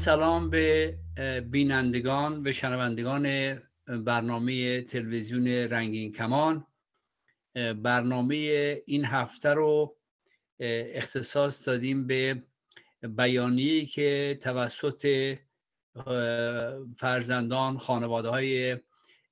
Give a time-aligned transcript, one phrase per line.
[0.00, 0.98] سلام به
[1.50, 3.54] بینندگان و شنوندگان
[3.86, 6.66] برنامه تلویزیون رنگین کمان.
[7.82, 8.36] برنامه
[8.86, 9.96] این هفته رو
[10.94, 12.42] اختصاص دادیم به
[13.02, 15.36] بیانیه‌ای که توسط
[16.96, 18.78] فرزندان خانواده های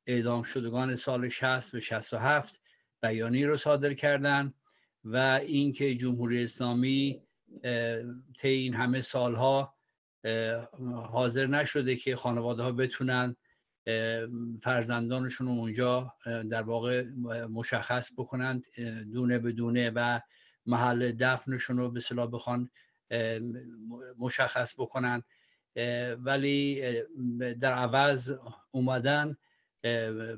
[0.06, 2.62] اعدام شدگان سال 60 و 67
[3.02, 4.54] بیانیه رو صادر کردن
[5.04, 5.16] و
[5.46, 7.22] اینکه جمهوری اسلامی
[8.38, 9.77] طی این همه سالها
[11.10, 13.36] حاضر نشده که خانواده ها بتونن
[14.62, 16.14] فرزندانشون اونجا
[16.50, 17.04] در واقع
[17.50, 18.64] مشخص بکنند
[19.12, 20.20] دونه به دونه و
[20.66, 22.70] محل دفنشون رو به صلاح بخوان
[24.18, 25.22] مشخص بکنن.
[26.18, 26.82] ولی
[27.60, 28.38] در عوض
[28.70, 29.36] اومدن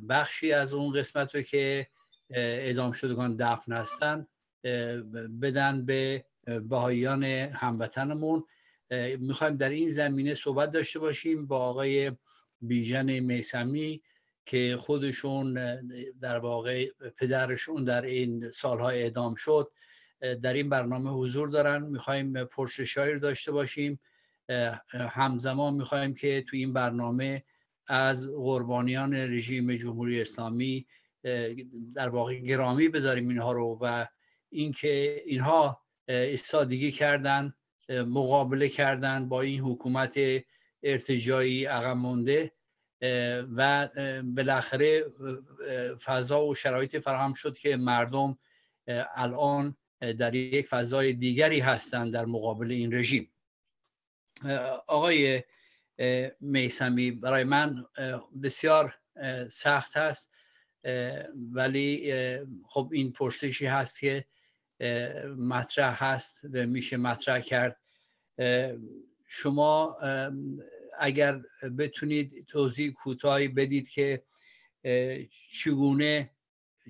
[0.08, 1.86] بخشی از اون قسمت رو که
[2.30, 4.26] اعدام شدگان دفن هستن
[5.42, 8.44] بدن به بهاییان هموطنمون
[9.18, 12.12] می‌خوایم در این زمینه صحبت داشته باشیم با آقای
[12.60, 14.02] بیژن میسمی
[14.46, 15.54] که خودشون
[16.20, 19.70] در واقع پدرشون در این سالها اعدام شد.
[20.42, 21.82] در این برنامه حضور دارن.
[21.82, 22.44] می‌خوایم
[23.12, 24.00] رو داشته باشیم.
[24.92, 27.44] همزمان می‌خوایم که تو این برنامه
[27.86, 30.86] از قربانیان رژیم جمهوری اسلامی
[31.94, 34.06] در واقع گرامی بداریم اینها رو و
[34.50, 37.54] اینکه اینها استادگی کردن.
[37.90, 40.18] مقابله کردن با این حکومت
[40.82, 41.96] ارتجایی عقب
[43.56, 43.88] و
[44.22, 45.04] بالاخره
[46.04, 48.38] فضا و شرایط فراهم شد که مردم
[49.14, 53.32] الان در یک فضای دیگری هستند در مقابل این رژیم.
[54.86, 55.42] آقای
[56.40, 57.86] میسمی برای من
[58.42, 58.94] بسیار
[59.50, 60.34] سخت هست
[61.52, 62.12] ولی
[62.68, 64.24] خب این پرسشی هست که
[65.38, 67.79] مطرح هست و میشه مطرح کرد.
[69.26, 69.98] شما
[70.98, 71.40] اگر
[71.78, 74.22] بتونید توضیح کوتاهی بدید که
[75.50, 76.30] چگونه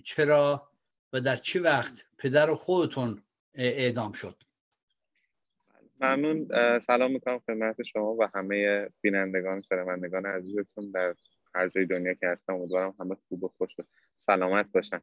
[0.05, 0.71] چرا
[1.13, 3.23] و در چه وقت پدر خودتون
[3.55, 4.43] اعدام شد؟
[6.01, 6.49] ممنون.
[6.79, 11.15] سلام می‌کنم خدمت شما و همه بینندگان شنوندگان عزیزتون در
[11.55, 12.55] هر جای دنیا که هستم.
[12.55, 13.83] امیدوارم همه خوب و خوش و
[14.19, 15.01] سلامت باشن.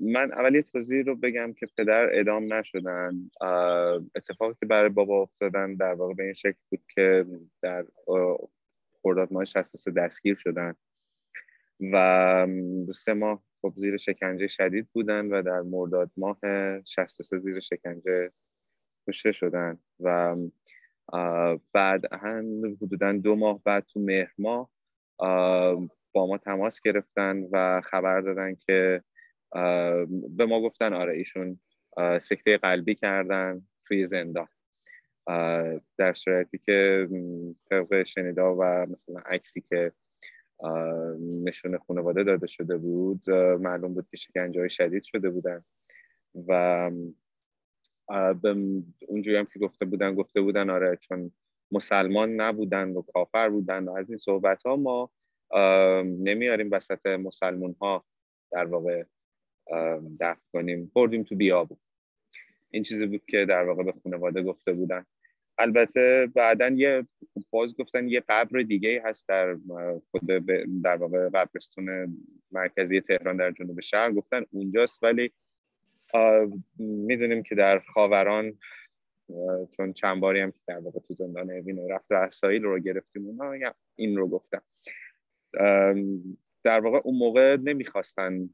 [0.00, 3.30] من اول یه توضیح رو بگم که پدر ادام نشدن.
[4.14, 7.26] اتفاقی که برای بابا افتادن در واقع به این شکل بود که
[7.62, 7.86] در
[9.02, 10.74] خرداد ماه 63 دستگیر شدن
[11.92, 12.46] و
[12.94, 16.38] سه ماه خب زیر شکنجه شدید بودن و در مرداد ماه
[16.84, 18.32] 63 زیر شکنجه
[19.08, 20.36] کشته شدن و
[21.72, 24.70] بعد هم حدودا دو ماه بعد تو مهر ماه
[26.12, 29.02] با ما تماس گرفتن و خبر دادن که
[30.28, 31.60] به ما گفتن آره ایشون
[32.20, 34.48] سکته قلبی کردن توی زندان.
[35.98, 37.08] در صورتی که
[37.70, 39.92] طبق شنیدا و مثلا عکسی که
[41.44, 43.30] نشون خانواده داده شده بود
[43.60, 45.64] معلوم بود که شکنجه شدید شده بودن
[46.48, 46.90] و
[49.08, 51.32] اونجوری هم که گفته بودن گفته بودن آره چون
[51.72, 55.10] مسلمان نبودن و کافر بودن و از این صحبت ها ما
[56.04, 58.04] نمیاریم وسط مسلمون ها
[58.52, 59.04] در واقع
[60.20, 60.92] دفع کنیم.
[60.94, 61.76] بردیم تو بیابو
[62.70, 65.04] این چیزی بود که در واقع به خانواده گفته بودن.
[65.58, 67.06] البته بعدا یه
[67.50, 69.56] باز گفتن یه قبر دیگه هست در
[70.10, 70.26] خود
[70.84, 72.16] در واقع قبرستون
[72.52, 74.12] مرکزی تهران در جنوب شهر.
[74.12, 75.32] گفتن اونجاست ولی
[76.78, 78.58] می‌دونیم که در خاوران
[79.76, 83.26] چون چند باری هم که در واقع تو زندان اوین رفت و اسایل رو گرفتیم
[83.26, 84.62] اونا این رو گفتم
[86.64, 88.50] در واقع اون موقع نمی‌خواستن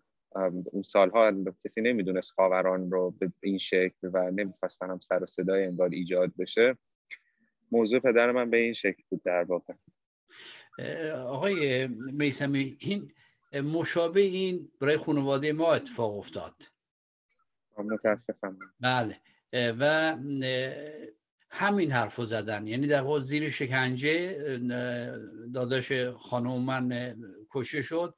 [0.65, 1.33] اون سالها
[1.65, 6.33] کسی نمی‌دونست خاوران رو به این شکل و نمی‌خواستن هم سر و صدای انگار ایجاد
[6.39, 6.79] بشه.
[7.73, 9.75] موضوع پدر من به این شکل بود در واقع.
[11.13, 13.13] آقای میسمی این
[13.53, 16.55] مشابه این برای خانواده ما اتفاق افتاد.
[17.79, 18.59] متاسفم.
[18.81, 19.21] بله.
[19.53, 20.17] و
[21.57, 22.67] همین حرف زدن.
[22.67, 24.39] یعنی در واقع زیر شکنجه
[25.55, 27.17] داداش خانم من
[27.51, 28.15] کشته شد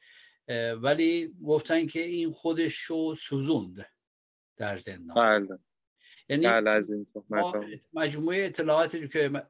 [0.83, 3.87] ولی گفتن که این خودش رو سوزوند
[4.57, 5.17] در زندان.
[5.17, 5.59] بله.
[6.29, 6.83] یعنی بله
[7.93, 9.43] مجموعه اطلاعاتی که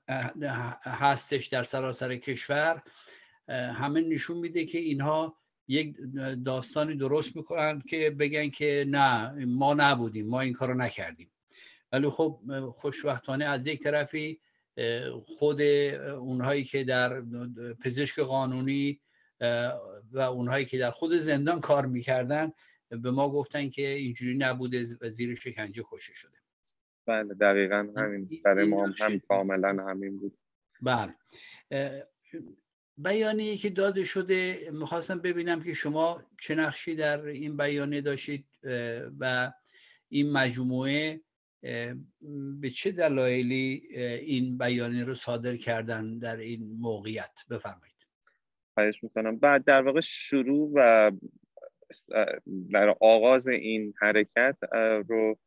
[0.82, 2.82] هستش در سراسر کشور
[3.48, 5.36] همه نشون میده که اینها
[5.68, 5.96] یک
[6.44, 11.30] داستانی درست می‌کنن که بگن که نه ما نبودیم ما این کارو نکردیم.
[11.92, 12.40] ولی خب
[12.76, 14.40] خوشبختانه از یک طرفی
[15.26, 17.20] خود اونهایی که در
[17.84, 19.00] پزشک قانونی
[20.12, 22.52] و اونهایی که در خود زندان کار می‌کردن
[22.88, 26.38] به ما گفتن که اینجوری نبوده و زیر شکنجه کشته شده.
[27.06, 28.28] بله دقیقا همین.
[28.44, 30.38] برای ما هم کاملا همین بود.
[30.82, 31.14] بله.
[32.98, 38.46] بیانیه که داده شده می‌خواستم ببینم که شما چه نقشی در این بیانیه داشتید
[39.20, 39.52] و
[40.08, 41.20] این مجموعه
[42.60, 43.88] به چه دلایلی
[44.20, 47.96] این بیانیه رو صادر کردن در این موقعیت؟ بفرمایید.
[48.74, 49.36] خواهش می‌کنم.
[49.36, 51.12] بعد در واقع شروع و
[52.70, 54.56] در آغاز این حرکت
[55.08, 55.38] رو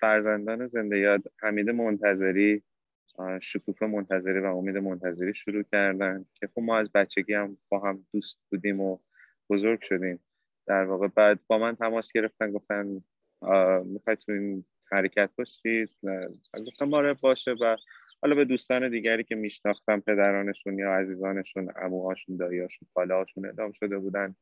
[0.00, 2.62] فرزندان زنده یاد حمید منتظری
[3.40, 8.06] شکوفه منتظری و امید منتظری شروع کردن که خب ما از بچگی هم با هم
[8.12, 8.98] دوست بودیم و
[9.50, 10.20] بزرگ شدیم.
[10.66, 13.02] در واقع بعد با من تماس گرفتن گفتن
[13.84, 15.98] می‌خوای تو این حرکت باشید
[16.66, 17.52] گفتم آره باشه.
[17.52, 17.76] و
[18.22, 23.14] حالا به دوستان دیگری که میشناختم پدرانشون یا عزیزانشون اموهاشون داییاشون خاله
[23.48, 24.34] ادام شده بودن.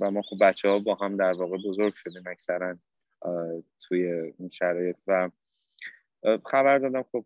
[0.00, 2.78] و ما خب بچه ها با هم در واقع بزرگ شدیم اکثرا
[3.80, 4.96] توی این شرایط.
[5.06, 5.30] و
[6.44, 7.24] خبر دادم خب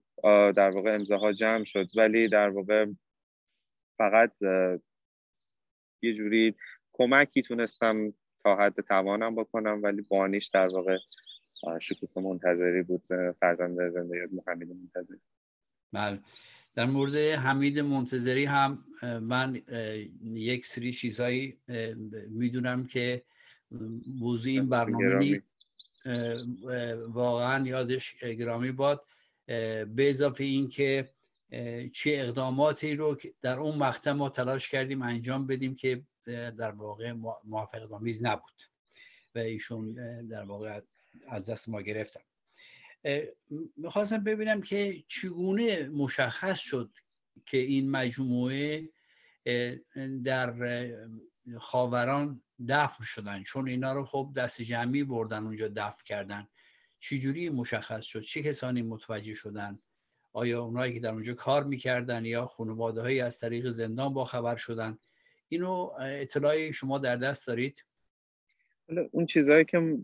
[0.52, 1.88] در واقع امضاها جمع شد.
[1.96, 2.86] ولی در واقع
[3.98, 4.32] فقط
[6.02, 6.54] یه جوری
[6.92, 9.80] کمکی تونستم تا حد توانم بکنم.
[9.82, 10.96] ولی بانیش در واقع
[11.80, 13.02] شکوف منتظری بود
[13.40, 15.18] فرزند زنده محمد منتظری.
[15.92, 16.18] بله.
[16.76, 18.84] در مورد حمید منتظری هم
[19.22, 19.62] من
[20.22, 21.58] یک سری چیزهایی
[22.28, 23.22] می‌دونم که
[24.06, 25.42] موضوع این برنامه
[27.08, 29.04] واقعا یادش گرامی باد.
[29.46, 31.08] به اضافه این که
[31.92, 37.12] چه اقداماتی رو در اون مقطع ما تلاش کردیم انجام بدیم که در واقع
[37.44, 38.62] موافق آمیز نبود.
[39.34, 39.94] و ایشون
[40.26, 40.80] در واقع
[41.28, 42.20] از دست ما گرفتن
[43.76, 46.90] می‌خواستم ببینم که چگونه مشخص شد
[47.46, 48.88] که این مجموعه
[50.24, 50.54] در
[51.58, 53.42] خاوران دفن شدن.
[53.42, 56.48] چون اینا رو خب دست جمعی بردن اونجا دفن کردن.
[56.98, 59.78] چجوری مشخص شد؟ چه کسانی متوجه شدن؟
[60.32, 64.98] آیا اونایی که در اونجا کار می‌کردن یا خانواده از طریق زندان با خبر شدن؟
[65.48, 67.84] اینو اطلاعی شما در دست دارید؟
[69.10, 69.96] اون چیزهایی که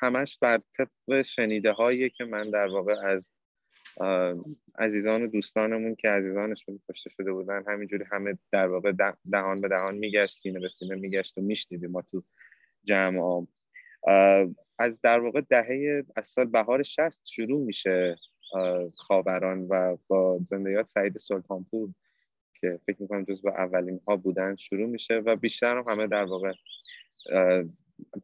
[0.00, 3.30] همش بر طبق شنیده هایی که من در واقع از
[4.78, 8.92] عزیزان و دوستانمون که عزیزانشون کشته شده بودن همینجوری همه در واقع
[9.30, 12.22] دهان به دهان میگشت سینه به سینه میگشت و میشنیدیم ما تو
[12.84, 13.46] جمع.
[14.78, 18.16] از در واقع دهه از سال بهار شست شروع میشه
[18.96, 21.90] خاوران و با زندیات سعید سلطانپور
[22.60, 26.52] که فکر می‌کنم جز اولین ها بودن شروع میشه و بیشتر هم همه در واقع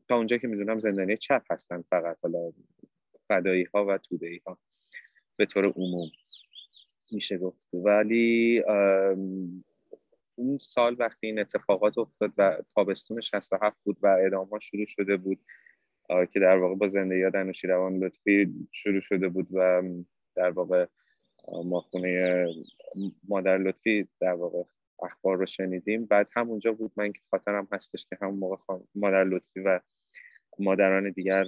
[0.09, 2.53] تا اونجا که می‌دونم زندانی چپ هستن فقط حالا
[3.29, 4.59] فدایی ها و توده ها
[5.39, 6.11] به طور عموم
[7.13, 7.69] میشه گفت.
[7.73, 8.63] ولی
[10.35, 15.39] اون سال وقتی این اتفاقات افتاد و تابستون 67 بود و اعدام شروع شده بود
[16.33, 17.23] که در واقع با زندگی
[17.63, 19.83] روان لطفی شروع شده بود و
[20.35, 20.87] در واقع
[21.65, 22.47] ما خونه
[23.29, 24.63] مادر لطفی در واقع
[25.03, 26.07] اخبار رو شنیدیم.
[26.07, 29.81] بعد همونجا بود من که خاطرم هستش که همون موقع مادر لطفی و
[30.59, 31.47] مادران دیگر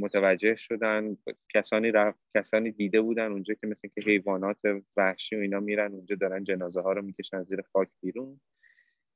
[0.00, 1.16] متوجه شدن.
[1.54, 4.58] کسانی رفت کسانی دیده بودن اونجا که مثل که حیوانات
[4.96, 8.40] وحشی و اینا میرن اونجا دارن جنازه ها رو می‌کشن زیر خاک بیرون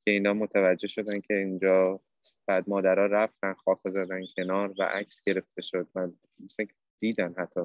[0.04, 2.00] که اینا متوجه شدن که اینجا
[2.46, 5.88] بعد مادرها رفتن خاک زدن کنار و عکس گرفته شد.
[5.94, 6.12] من
[6.44, 6.66] مثل
[7.00, 7.60] دیدن حتی.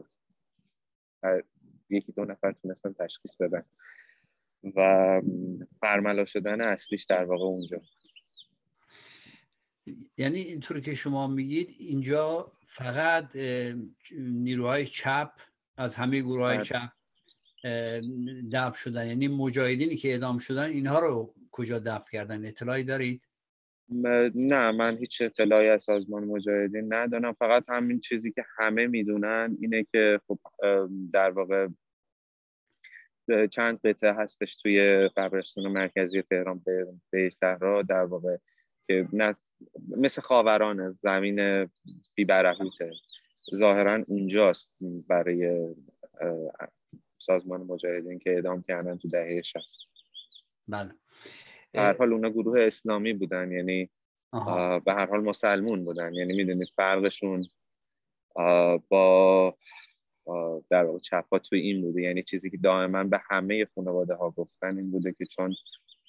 [1.90, 3.64] یکی دو نفر تونستن تشخیص بدن.
[4.76, 5.22] و
[5.82, 7.82] برملا شدن اصلیش در واقع اونجا
[10.18, 13.36] یعنی اینطور که شما میگید اینجا فقط
[14.18, 15.32] نیروهای چپ
[15.78, 16.66] از همه گروه های بله.
[16.66, 16.90] چپ
[18.54, 23.22] دفع شدن یعنی مجاهدینی که اعدام شدن اینها رو کجا دفع کردن اطلاعی دارید؟
[24.36, 29.84] نه من هیچ اطلاعی از سازمان مجاهدین ندارم فقط همین چیزی که همه می‌دونن اینه
[29.92, 30.40] که خب
[31.14, 31.68] در واقع
[33.52, 36.62] چند قطعه هستش توی قبرستان مرکزی تهران
[37.12, 38.38] به, صحرا در واقع
[38.88, 39.08] که
[39.98, 41.70] مثل خاوران زمین
[42.16, 42.92] بیبرهوته.
[43.56, 44.76] ظاهرا اونجاست
[45.08, 45.74] برای
[47.18, 49.64] سازمان مجاهدین که اعدام کردن تو دهه 60
[50.68, 50.92] بله.
[51.76, 53.90] هر حال اونا گروه اسلامی بودن یعنی
[54.86, 56.14] به هر حال مسلمون بودن.
[56.14, 57.48] یعنی می‌دونید فرقشون
[58.90, 59.58] با
[60.70, 62.02] در واقع چپا توی این بوده.
[62.02, 65.56] یعنی چیزی که دائما به همه خانواده ها گفتن این بوده که چون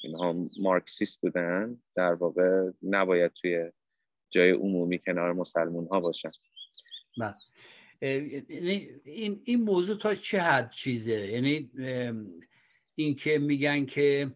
[0.02, 3.70] اینها مارکسیست بودن در واقع نباید توی
[4.30, 6.30] جای عمومی کنار مسلمون ها باشن.
[7.18, 7.34] بله.
[8.00, 11.70] یعنی این این موضوع تا چه حد چیزه؟ یعنی
[12.94, 14.30] این که میگن که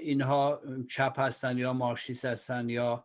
[0.00, 3.04] اینها چپ هستن یا مارکسیست هستن یا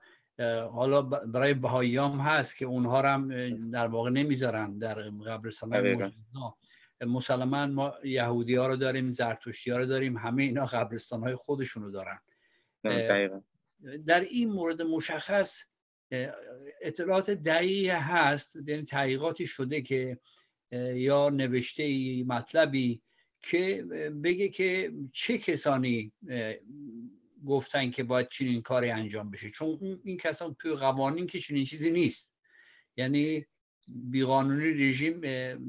[0.72, 6.12] حالا برای بهاییام هست که اونها هم در واقع نمی‌ذارن در قبرستان های
[7.02, 11.92] مسلمان ما یهودی ها رو داریم زرتشتی ها رو داریم همه اینا قبرستان های خودشونو
[11.92, 12.20] دارن.
[14.06, 15.64] در این مورد مشخص
[16.82, 20.20] اطلاعات دقیقی هست یعنی تحقیقاتی شده که
[20.94, 23.02] یا نوشته ای مطلبی
[23.42, 23.84] که
[24.24, 26.12] بگه که چه کسانی
[27.48, 29.50] گفتن که باید چنین کاری انجام بشه.
[29.50, 32.34] چون این کسان توی قوانین که چنین چیزی نیست.
[32.98, 33.46] یعنی
[33.88, 35.22] بیقانونی رژیم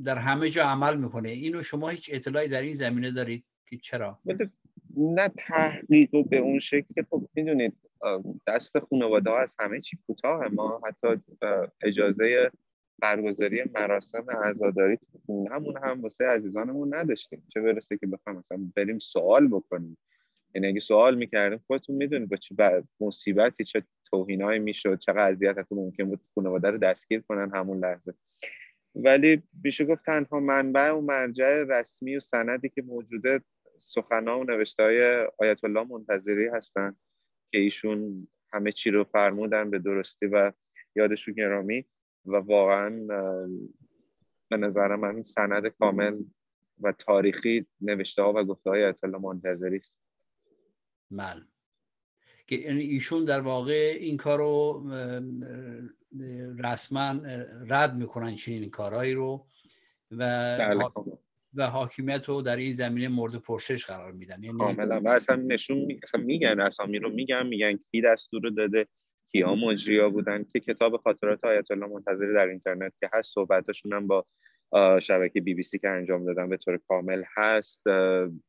[0.03, 1.29] در همه جا عمل می‌کنه.
[1.29, 4.21] اینو شما هیچ اطلاعی در این زمینه دارید که چرا؟
[4.97, 7.77] نه تحقیق و به اون شکل که خب می‌دونید
[8.47, 10.49] دست خانواده ها از همه چی کوتاه.
[10.49, 11.23] ما حتی
[11.83, 12.51] اجازه
[12.99, 17.47] برگزاری مراسم عزاداری همون هم واسه عزیزانمون نداشتیم.
[17.49, 19.97] چه برسه که بخوام مثلا بریم سوال بکنیم.
[20.55, 25.75] یعنی اگه سوال می‌کردیم خودتون می‌دونید با چه مصیبتی چه توهینایی می‌شد چه اذیت حتی
[25.75, 28.15] ممکن بود خانواده رو دستگیر کنن همون لحظه.
[28.95, 33.41] ولی میشه گفت تنها منبع و مرجع رسمی و سندی که موجوده
[33.79, 36.97] سخنها و نوشته های آیت الله منتظری هستن
[37.53, 40.53] که ایشون همه چی رو فرمودن به درستی و
[40.97, 41.87] یادشون گرامی
[42.27, 42.91] و واقعا
[44.51, 46.23] به نظر من سند کامل
[46.81, 50.04] و تاریخی نوشته ها و گفته های آیت الله منتظری است.
[51.11, 51.43] بله
[52.47, 54.83] که یعنی ایشون در واقع این کار رو
[56.59, 57.21] رسما
[57.69, 59.47] رد می‌کنن چنین کارهایی رو
[60.11, 60.17] و
[60.59, 60.85] بله،
[61.55, 64.43] و حاکمیت رو در این زمینه مورد پرسش قرار میدن.
[64.43, 65.01] یعنی کاملا.
[65.01, 68.87] و اصلا نشون اصلا میگن اسامی رو میگن میگن کی دستور رو داده
[69.33, 74.07] کیا مجریا بودن که کتاب خاطرات آیت الله منتظری در اینترنت که هست صحبتاشون هم
[74.07, 74.27] با
[75.01, 77.83] شبکه بی بی سی که انجام دادن به طور کامل هست.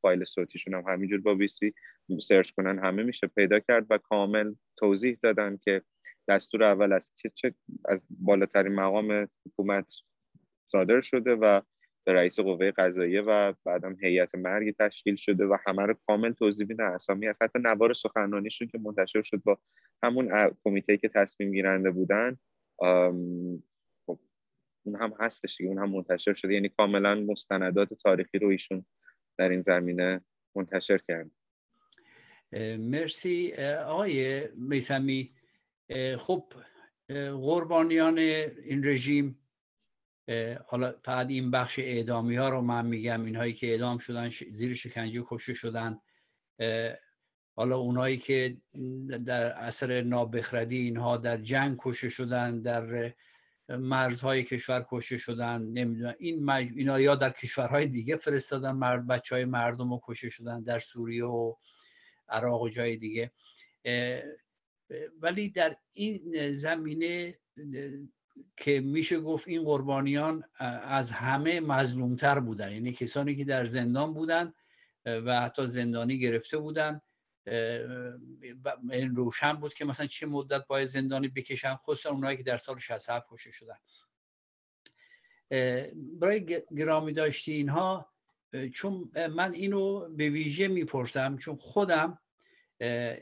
[0.02, 1.74] فایل صوتیشون هم همینجور با بی سی
[2.20, 5.82] search کنن همه میشه پیدا کرد و کامل توضیح دادن که
[6.28, 7.54] دستور اول از چه
[7.86, 9.94] از بالاترین مقام حکومت
[10.68, 11.62] صادر شده و
[12.06, 16.68] به رئیس قوه قضاییه و بعدم هیئت مرگی تشکیل شده و همه رو کامل توضیح
[16.68, 19.60] میدن اسامی از حتی نوار سخنرانیشون که منتشر شد با
[20.04, 22.38] همون کمیته که تصمیم گیرنده بودن
[24.86, 26.54] اون هم هستش اون هم منتشر شده.
[26.54, 28.86] یعنی کاملا مستندات تاریخی رو ایشون
[29.38, 30.22] در این زمینه
[30.56, 31.32] منتشر کرد.
[32.80, 33.54] مرسی.
[33.86, 35.34] آقای میسمی
[36.18, 36.54] خب
[37.32, 39.40] قربانیان این رژیم
[40.66, 43.26] حالا فقط این بخش اعدامی ها رو من میگم.
[43.26, 46.00] اینهایی که اعدام شدن زیر شکنجه کشته شدن.
[47.56, 48.58] حالا اونهایی که
[49.26, 53.14] در اثر نابخردی اینها در جنگ کشته شدن در
[53.70, 56.16] مرزهای کشور کشته شدن نمی‌دونم.
[56.20, 56.68] این مج...
[56.76, 61.26] اینا یا در کشورهای دیگه فرستادن مرد بچه های مردم رو کشته شدن در سوریه
[61.26, 61.56] و
[62.30, 63.32] عراق و جای دیگه.
[65.22, 67.40] ولی در این زمینه
[68.58, 70.44] که میشه گفت این قربانیان
[70.84, 72.72] از همه مظلومتر بودن.
[72.72, 74.54] یعنی کسانی که در زندان بودن
[75.06, 77.02] و حتی زندانی گرفته بودن
[79.16, 83.28] روشن بود که مثلا چه مدت باید زندانی بکشن خصوصا اونایی که در سال 67
[83.32, 83.78] کشته شدن.
[86.20, 88.12] برای گرامی داشتی اینها
[88.74, 92.20] چون من اینو به ویژه می‌پرسم چون خودم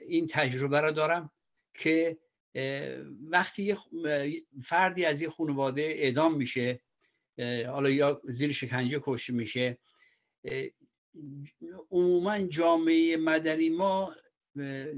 [0.07, 1.31] این تجربه را دارم
[1.73, 2.17] که
[3.29, 3.77] وقتی
[4.63, 6.81] فردی از یه خانواده اعدام میشه
[7.67, 9.77] حالا یا زیر شکنجه کشته میشه
[11.91, 14.15] عموما جامعه مدنی ما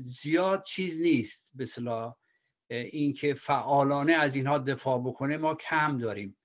[0.06, 1.52] زیاد چیز نیست.
[1.56, 2.16] به صلاح
[2.70, 6.38] اینکه فعالانه از اینها دفاع بکنه ما کم داریم.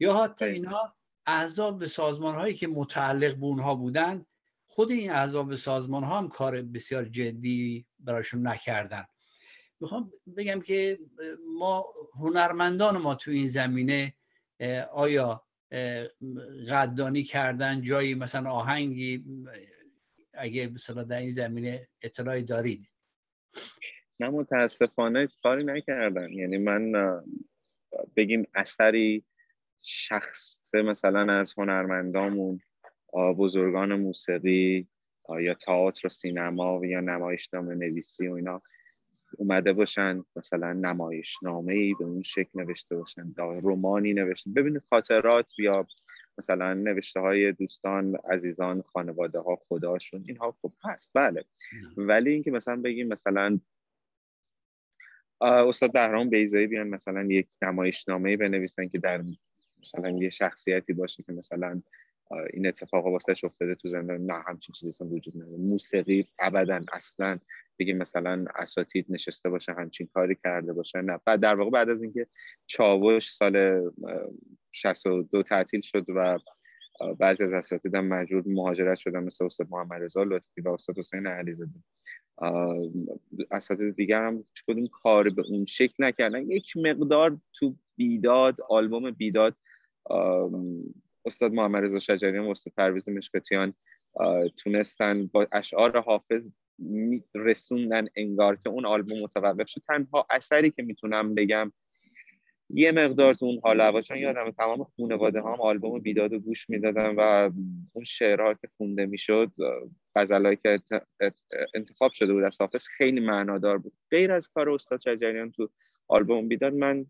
[0.00, 4.26] یا حتی اینها احزاب و سازمان هایی که متعلق به اونها بودن
[4.66, 9.04] خود این احزاب و سازمان ها هم کار بسیار جدی براشون نکردن.
[9.80, 10.98] می‌خوام بگم که
[11.58, 14.14] ما هنرمندان ما تو این زمینه
[14.92, 15.45] آیا
[16.68, 19.24] قدردانی کردن جایی مثلا آهنگی
[20.34, 22.88] اگه مثلا در این زمینه اطلاعی دارید.
[24.20, 26.92] نه متاسفانه کاری نکردن یعنی من
[28.16, 29.24] بگیم اثری
[29.82, 32.60] شخص مثلا از هنرمندامون
[33.14, 34.88] بزرگان موسیقی
[35.40, 38.62] یا تئاتر و سینما یا نمایشنامه نویسی و اینا
[39.38, 45.86] اومده باشن مثلا نمایشنامه ای به اون شکل نوشته باشن رومانی نوشته ببینید خاطرات یا
[46.38, 51.44] مثلا نوشته های دوستان عزیزان خانواده ها خداشون اینها خوب هست بله.
[51.96, 53.60] ولی اینکه مثلا بگیم مثلا
[55.40, 59.24] استاد بهرام بیزایی بیان مثلا یک نمایشنامه بنویسن که در
[59.80, 61.82] مثلا یه شخصیتی باشه که مثلا
[62.52, 65.56] این اتفاق واسه افتاده تو زندان نه همچین چیزی اصلا وجود نداره.
[65.56, 67.38] موسیقی ابدا اصلا
[67.78, 71.00] بگیم مثلا اساتید نشسته باشه همچین کاری کرده باشه.
[71.00, 72.26] نه بعد در واقع بعد از اینکه
[72.66, 73.82] چاوش سال
[74.72, 76.38] 62 تعطیل شد و
[77.18, 81.26] بعضی از اساتید هم مجبور مهاجرت شدن مثل استاد محمد رضا لطفی و استاد حسین
[81.26, 81.70] علیزاده
[83.50, 86.50] اساتید دیگر هم کدوم کار به اون شکل نکردن.
[86.50, 89.56] یک مقدار تو بیداد آلبوم بیداد
[91.24, 93.74] استاد محمد رضا شجریان و استاد پرویز مشکتیان
[94.56, 96.50] تونستن با اشعار حافظ
[97.34, 99.82] رسوندن انگار که اون آلبوم متوقف شد.
[99.88, 101.72] تنها اثری که می‌تونم بگم
[102.70, 106.70] یه مقدار تو اون حال هوا چون یادم تمام خانواده هم آلبوم بیداد و گوش
[106.70, 107.50] می‌دادن و
[107.92, 109.52] اون شعرها که خونده می‌شد
[110.16, 110.80] غزلایی که
[111.74, 113.92] انتخاب شده بود از حافظ خیلی معنادار بود.
[114.10, 115.70] غیر از کار استاد شجریان تو
[116.08, 117.06] آلبوم بیداد من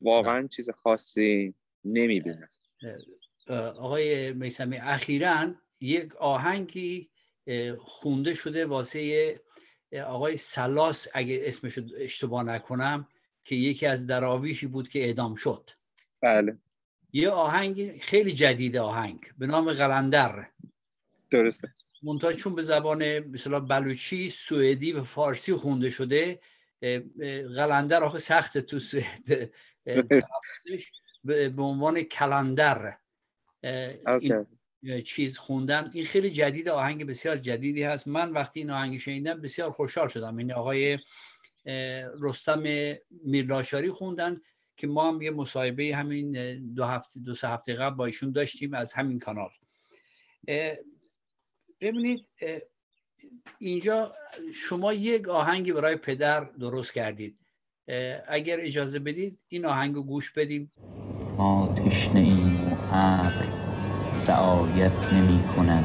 [0.00, 2.48] واقعا چیز خاصی نمی‌بینم.
[3.50, 7.10] آقای میسمی اخیرا یک آهنگی
[7.78, 9.40] خونده شده واسه
[10.06, 13.08] آقای سلاس اگه اسمش اشتباه نکنم
[13.44, 15.70] که یکی از دراویشی بود که اعدام شد.
[16.20, 16.58] بله.
[17.12, 20.48] یه آهنگ خیلی جدید آهنگ به نام قلندر.
[21.30, 21.74] درسته.
[22.02, 26.40] منتها چون به زبان مثلا بلوچی سوئدی و فارسی خونده شده
[27.56, 29.52] قلندر آخه سخت تو سوئد
[31.24, 32.98] به عنوان کلندر.
[34.20, 34.46] این
[35.04, 35.90] چیز خوندن.
[35.94, 38.08] این خیلی جدید آهنگ بسیار جدیدی هست.
[38.08, 40.36] من وقتی این آهنگ شنیدم بسیار خوشحال شدم.
[40.36, 40.98] این آقای
[42.20, 42.62] رستم
[43.24, 44.40] میرلاشاری خوندن
[44.76, 46.32] که ما هم یه مصاحبه همین
[46.74, 49.50] دو هفته دو سه هفته قبل با ایشون داشتیم از همین کانال.
[51.80, 52.26] ببینید
[53.58, 54.14] اینجا
[54.54, 57.38] شما یک آهنگی برای پدر درست کردید.
[58.28, 60.72] اگر اجازه بدید این آهنگ رو گوش بدیم.
[61.38, 63.55] ما تشنه این و
[64.28, 65.84] رعایت نمی کند.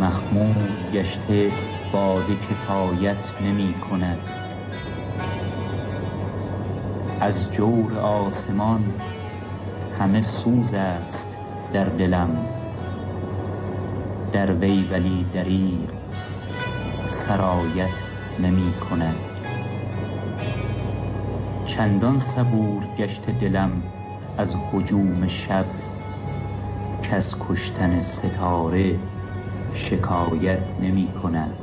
[0.00, 1.50] مخمود گشته
[1.92, 4.18] باده کفایت نمی کند.
[7.20, 8.94] از جور آسمان
[9.98, 11.38] همه سوز است
[11.72, 12.46] در دلم.
[14.32, 15.90] در وی ولی دریغ
[17.06, 18.02] سرایت
[18.38, 19.16] نمی کند.
[21.66, 23.82] چندان صبور گشت دلم
[24.38, 25.64] از هجوم شب
[27.10, 28.98] کس کشتن ستاره
[29.74, 31.54] شکایت نمی کند.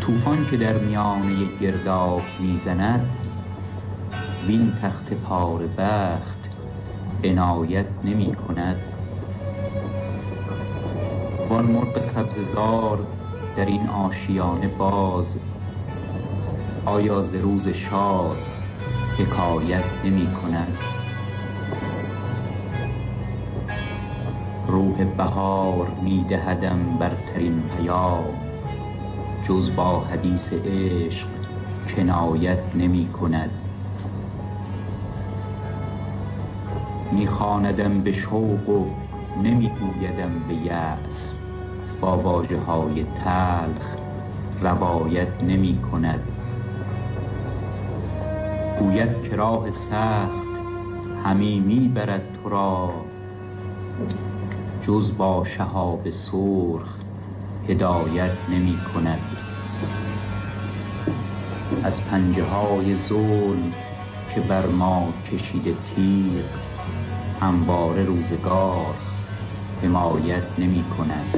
[0.00, 3.16] طوفان که در میانه گرداب می‌زند
[4.46, 6.50] وین تخت پار بخت
[7.24, 8.80] عنایت نمی کند.
[11.48, 13.06] وان مرغ سبززار
[13.56, 15.38] در این آشیانه باز
[16.84, 18.38] آیا ز روز شاد
[19.18, 21.01] حکایت نمی کند؟
[24.92, 28.24] روح بهار می دهدم برترین پیام.
[29.42, 31.28] جز با حدیث عشق
[31.88, 33.50] کنایت نمی کند.
[37.12, 38.86] می خواندم به شوق و
[39.42, 41.36] نمی گویدم به یأس.
[42.00, 43.96] با واژه های تلخ
[44.60, 46.32] روایت نمی کند.
[48.78, 50.48] گوید که راه سخت
[51.24, 53.06] همی می برد تو را.
[54.82, 56.98] جز با شهاب سرخ
[57.68, 59.36] هدایت نمی کند.
[61.84, 63.72] از پنجه های ظلم
[64.34, 66.44] که بر ما کشیده تیغ
[67.40, 68.94] همواره روزگار
[69.82, 71.34] حمایت نمی کند.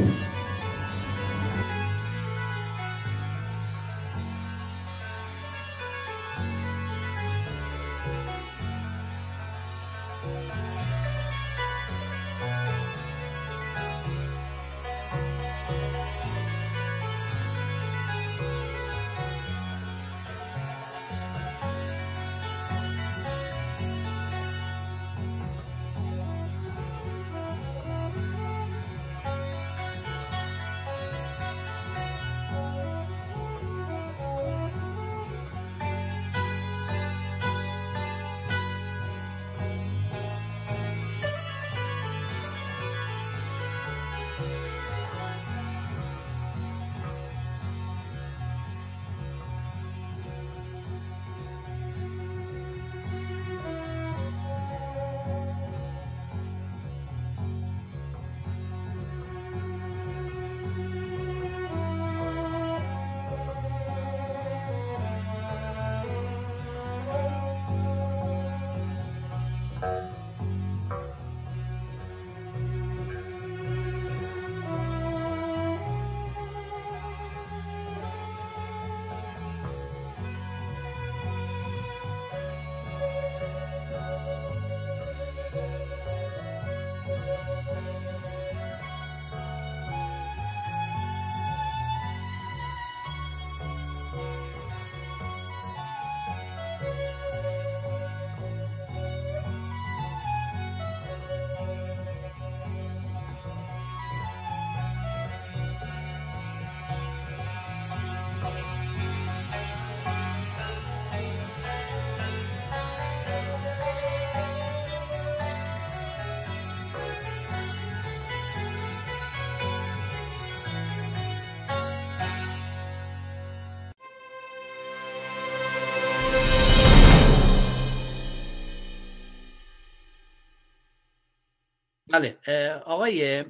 [132.15, 132.39] بله
[132.85, 133.45] آقای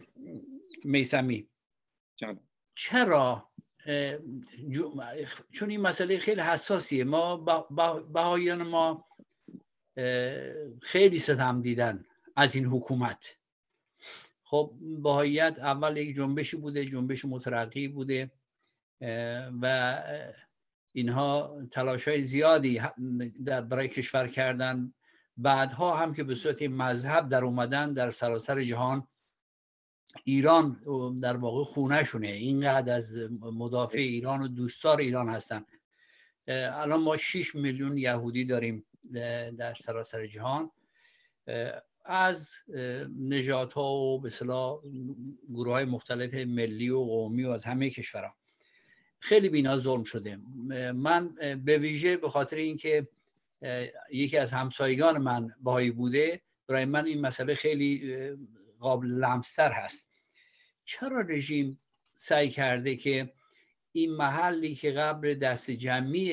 [0.84, 1.48] میسمی.
[2.74, 3.50] چرا
[5.52, 7.36] چون این مسئله خیلی حساسیه ما
[8.12, 9.06] بهایان ما
[10.82, 12.04] خیلی ستم دیدن
[12.36, 13.36] از این حکومت.
[14.44, 18.30] خب باهایت اول یک جنبشی بوده جنبش مترقی بوده
[19.62, 20.02] و
[20.92, 22.82] اینها تلاش های زیادی
[23.44, 24.94] در برای کشور کردن.
[25.36, 29.08] بعدها هم که به صورت مذهب در اومدن در سراسر جهان
[30.24, 30.80] ایران
[31.20, 35.64] در واقع خونه شونه اینقدر از مدافع ایران و دوستار ایران هستن.
[36.48, 38.86] الان ما 6 میلیون یهودی داریم
[39.58, 40.70] در سراسر جهان.
[42.04, 42.54] از
[43.18, 44.30] نژادها و به
[45.48, 48.34] گروه های مختلف ملی و قومی و از همه کشورها.
[49.18, 50.36] خیلی بینا ظلم شده.
[50.92, 53.08] من به ویژه به خاطر اینکه
[54.12, 56.42] یکی از همسایگان من باهایی بوده.
[56.66, 58.16] برای من این مسئله خیلی
[58.78, 60.10] قابل لمستر هست.
[60.84, 61.80] چرا رژیم
[62.14, 63.32] سعی کرده که
[63.92, 66.32] این محلی که قبل دست جمعی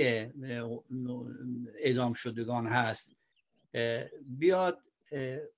[1.79, 3.15] اعدام شدگان هست
[4.21, 4.83] بیاد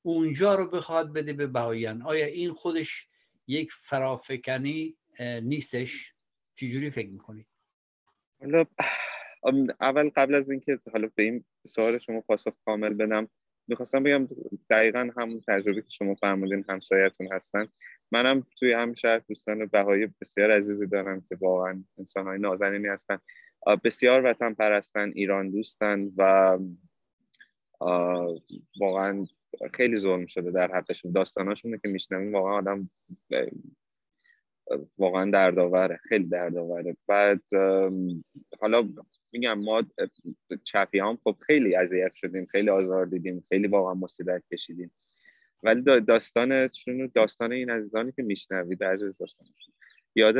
[0.02, 3.08] اونجا رو بخواد بده به بهاییان؟ آیا این خودش
[3.48, 6.14] یک فرافکنی نیستش؟
[6.56, 7.48] چجوری فکر می‌کنید
[8.40, 8.66] حالا
[9.82, 13.28] اول قبل از اینکه حالا به این سوال شما پاسخ کامل بدم.
[13.67, 14.28] می‌خواستم بگم
[14.69, 17.67] دقیقا همون تجربه که شما فرمودین همسایتون هستن.
[18.12, 23.19] منم توی همین شهر دوستان بهایی بسیار عزیزی دارم که واقعا انسان های نازنینی هستن.
[23.84, 26.58] بسیار وطن پرستن ایران دوستن و
[28.80, 29.26] واقعا
[29.73, 31.12] خیلی ظلم شده در حقشون.
[31.12, 32.89] داستاناشونه که میشنویم واقعا آدم
[34.97, 36.97] واقعا دردآوره خیلی دردآوره.
[37.08, 37.41] بعد
[38.60, 38.89] حالا
[39.32, 39.84] میگم ما
[40.63, 44.91] چپی هم خب خیلی اذیت شدیم خیلی آزار دیدیم خیلی واقعا مصیبت کشیدیم.
[45.63, 49.73] ولی داستانشون داستان این عزیزانی که میشنوید عزیز داستانشون
[50.15, 50.38] یاد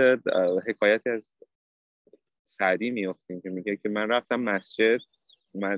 [0.68, 1.32] حکایتی از
[2.44, 5.00] سعدی میفتیم که میگه که من رفتم مسجد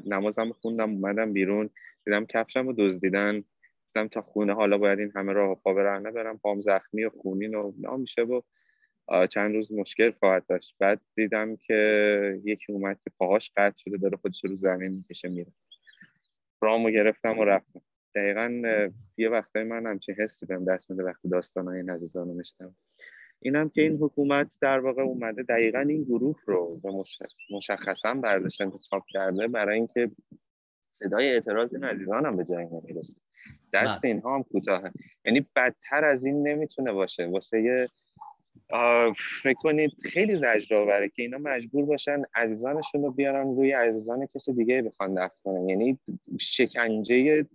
[0.06, 1.70] نمازم خوندم اومدم بیرون
[2.06, 3.44] دیدم کفشم رو دزدیدن.
[3.96, 4.54] دیدم تا خونه.
[4.54, 8.42] حالا باید این همه راه پا برن برم پام زخمی و خونین و میشه و
[9.28, 10.76] چند روز مشکل خواهد داشت.
[10.80, 15.52] بعد دیدم که یکی اومد که پاهاش قطع شده داره خودش رو زمین می‌کشه میره.
[16.62, 17.82] رامو گرفتم و رفتم.
[18.16, 18.62] دقیقا
[19.18, 22.76] یه وقتای من همچه حسی بهم دست میده وقتی داستان این عزیزان رو میشتم
[23.40, 26.90] اینم که این حکومت در واقع اومده دقیقا این گروه رو به
[27.52, 30.12] مشخصا برداشت انتخاب کرده برای اینکه
[30.92, 33.25] صدای اعتراض این عزیزان هم به جای نمی‌رسه.
[33.74, 34.06] دست.
[34.06, 34.82] اینها هم کوتاه
[35.26, 37.26] یعنی بدتر از این نمی‌تونه باشه.
[37.26, 37.88] واسه
[39.42, 44.82] فکر کنید خیلی زجر که اینا مجبور باشن عزیزانشون رو بیارن روی عزیزان کسی دیگه
[44.82, 45.70] بخوان دفت کنن.
[45.70, 46.00] یعنی
[46.40, 47.46] شکنجه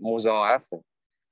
[0.00, 0.84] مضاعفه.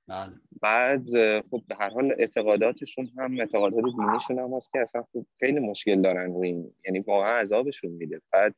[0.07, 0.31] بله.
[0.61, 1.07] بعد
[1.51, 6.01] خب به هر حال اعتقاداتشون هم اعتقادات دینیشون هم هست که اصلا خب خیلی مشکل
[6.01, 6.73] دارن روی این.
[6.85, 8.21] یعنی واقعا عذابشون میده.
[8.31, 8.55] بعد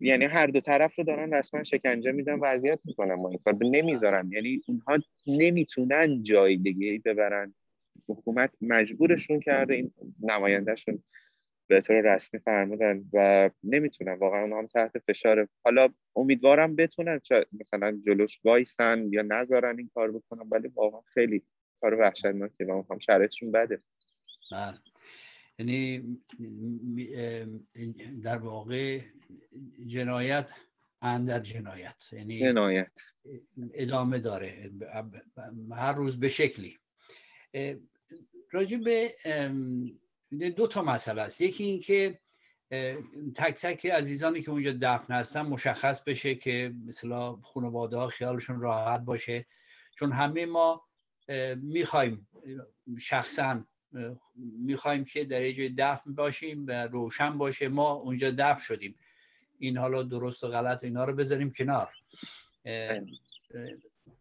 [0.00, 3.56] یعنی هر دو طرف رو دارن رسما شکنجه میدن و اذیت می‌کنن ما این کار.
[3.60, 4.32] نمی‌ذارن.
[4.32, 7.54] یعنی اونها نمی‌تونن جای دیگه ببرن.
[8.08, 11.02] حکومت مجبورشون کرده این نمایندهشون
[11.66, 14.12] به طور رسمی فرمودن و نمی‌تونن.
[14.12, 15.48] واقعا اونها هم تحت فشار.
[15.64, 17.20] حالا امیدوارم بتونن.
[17.60, 21.42] مثلا جلوش وایسن یا نذارن این کار بکنن ولی واقعا خیلی
[21.80, 23.80] کار وحشتناکه و هم شرایطشون بده.
[24.52, 24.78] بله.
[25.58, 26.18] یعنی
[28.22, 29.00] در واقع
[29.86, 30.48] جنایت
[31.02, 32.12] اندر جنایت.
[32.12, 33.00] یعنی جنایت.
[33.74, 34.70] ادامه داره.
[35.72, 36.78] هر روز به شکلی.
[38.50, 39.14] راجع به
[40.56, 41.40] دو تا مسئله است.
[41.40, 42.18] یکی این که
[43.34, 49.00] تک تک عزیزانی که اونجا دفن هستن مشخص بشه که مثلا خانواده ها خیالشون راحت
[49.00, 49.46] باشه.
[49.96, 50.84] چون همه ما
[51.56, 52.28] می‌خوایم
[52.98, 53.64] شخصا
[54.36, 57.68] می‌خوایم که در جای دفن باشیم و روشن باشه.
[57.68, 58.94] ما اونجا دفن شدیم.
[59.58, 61.88] این حالا درست و غلط اینا رو بذاریم کنار.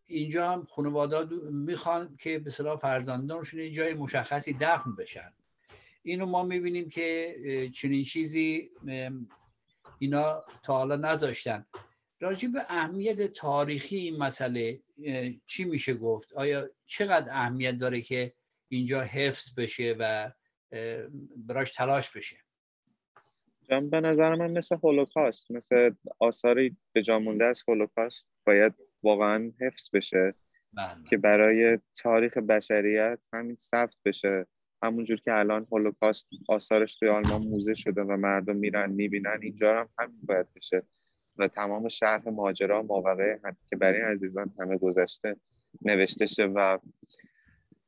[0.08, 5.34] اینجا هم خانواده می‌خوان که به صلاح فرزندانشون جای مشخصی دفن بشن.
[6.04, 7.36] اینو ما می‌بینیم که
[7.74, 8.70] چنین چیزی
[10.00, 11.66] اینا تا حالا نذاشتن.
[12.20, 14.80] راجع به اهمیت تاریخی این مسئله
[15.46, 18.34] چی میشه گفت؟ آیا چقدر اهمیت داره که
[18.68, 20.32] اینجا حفظ بشه و
[21.38, 22.38] براش تلاش بشه.
[23.70, 28.74] به نظر من مثل هولوکاست مثل آثاری به جامونده از هولوکاست باید
[29.04, 30.34] واقعا حفظ بشه
[30.74, 31.04] بله.
[31.10, 34.46] که برای تاریخ بشریت همین ثبت بشه.
[34.84, 39.90] همونجور که الان هولوکاست آثارش توی آلمان موزه شده و مردم میرن می‌بینن اینجا هم
[40.00, 40.84] همین باید بشه.
[41.38, 43.38] و تمام شرح ماجرا ماوقع
[43.70, 45.36] که برای عزیزان همه گذشته
[45.82, 46.78] نوشته شه و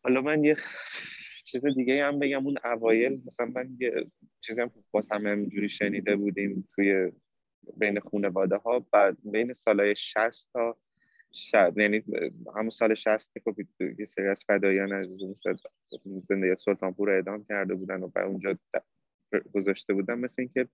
[0.06, 0.58] حالا من یه
[1.46, 3.92] چیز دیگه هم بگم اون اوایل مثلا من یه
[4.42, 7.12] چیزی هم باز همه همینجوری شنیده بودیم توی
[7.78, 10.78] بین خانواده ها بعد بین سالهای 60 تا
[11.32, 12.04] شب یعنی
[12.56, 13.56] همون سال 60 که خب
[14.00, 15.08] یه سری از فدایان از
[16.30, 18.58] زندگی سلطانپور اعدام کرده بودن و به اونجا
[19.54, 20.68] گذاشته بودن مثل اینکه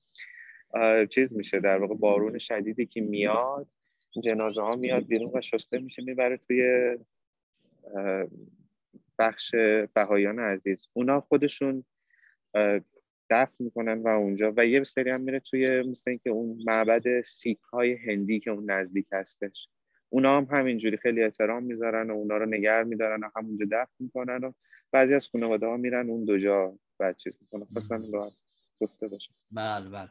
[1.10, 3.68] چیز میشه در واقع بارون شدیدی که میاد
[4.24, 6.98] جنازه ها میاد بیرون و شسته میشه می‌بره توی
[9.22, 9.56] بخش
[9.94, 10.88] بهایان عزیز.
[10.94, 11.84] اونا خودشون
[13.30, 17.60] دفن می‌کنن و اونجا و یه سری هم میره توی مثل اینکه اون معبد سیک
[17.60, 19.68] های هندی که اون نزدیک هستش.
[20.10, 24.44] اونا هم همینجوری خیلی احترام می‌ذارن و اونا رو نگر میدارن و همونجا دفن می‌کنن
[24.44, 24.52] و
[24.92, 27.68] بعضی از خانواده ها میرن اون دو جا بعد چیز می‌کنن.
[27.74, 28.04] خواستم
[28.82, 29.34] گفته باشم.
[29.52, 30.10] بله بله.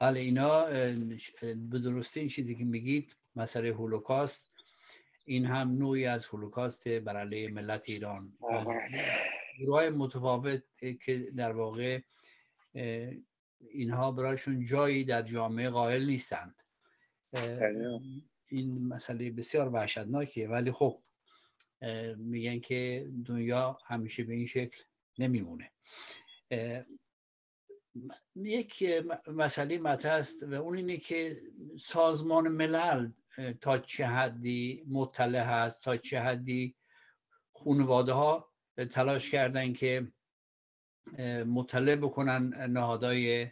[0.00, 0.64] بله اینا
[1.70, 4.55] به درستی این چیزی که میگید مسئله هولوکاست.
[5.28, 8.32] این هم نوعی از هولوکاست بر علیه ملت ایران.
[9.58, 10.62] گروه متفاوت
[11.02, 12.00] که در واقع
[13.70, 16.62] اینها برایشون جایی در جامعه قائل نیستند.
[18.48, 20.48] این مسئله بسیار وحشتناکیه.
[20.48, 21.02] ولی خب
[22.16, 24.82] میگن که دنیا همیشه به این شکل
[25.18, 25.72] نمیمونه.
[28.36, 28.84] یک
[29.26, 31.42] مسئله مطرح است و اون اینه که
[31.80, 33.10] سازمان ملل
[33.60, 36.76] تا چه حدی مطلع هست تا چه حدی
[37.52, 38.52] خانواده ها
[38.90, 40.12] تلاش کردن که
[41.46, 43.50] مطلع بکنن نهادهای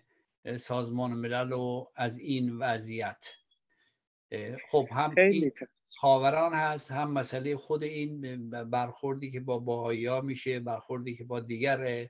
[0.57, 3.27] سازمان ملل و از این وضعیت.
[4.70, 5.53] خب هم این
[5.97, 11.40] خاوران هست هم مسئله خود این برخوردی که با باهایی ها میشه برخوردی که با
[11.40, 12.09] دیگر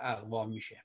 [0.00, 0.84] اقوام میشه.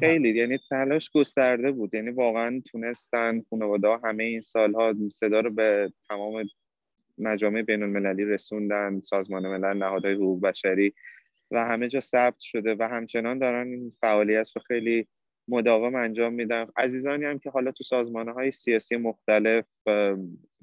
[0.00, 1.94] خیلی یعنی تلاش گسترده بود.
[1.94, 6.44] یعنی واقعا تونستن خانواده همه این سالها صدا رو به تمام
[7.18, 10.94] مجامع بین المللی رسوندن سازمان ملل نهادهای حقوق بشری
[11.50, 15.06] و همه جا ثبت شده و همچنان دارن این فعالیت رو خیلی
[15.48, 16.66] مداوم انجام میدن.
[16.76, 19.64] عزیزانی هم که حالا تو سازمان های سیاسی مختلف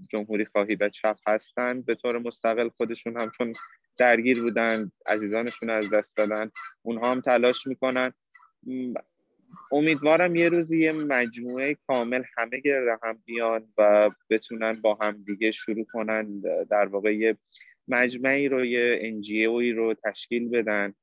[0.10, 3.54] جمهوری خواهی و چپ هستن به طور مستقل خودشون هم چون
[3.98, 8.14] درگیر بودن عزیزانشون از دست دادن اونها هم تلاش می‌کنن.
[9.72, 15.52] امیدوارم یه روزی یه مجموعه کامل همه گرد هم بیان و بتونن با هم دیگه
[15.52, 17.38] شروع کنن در واقع یه
[17.88, 20.94] مجمعی رو یه انجیوی رو تشکیل بدن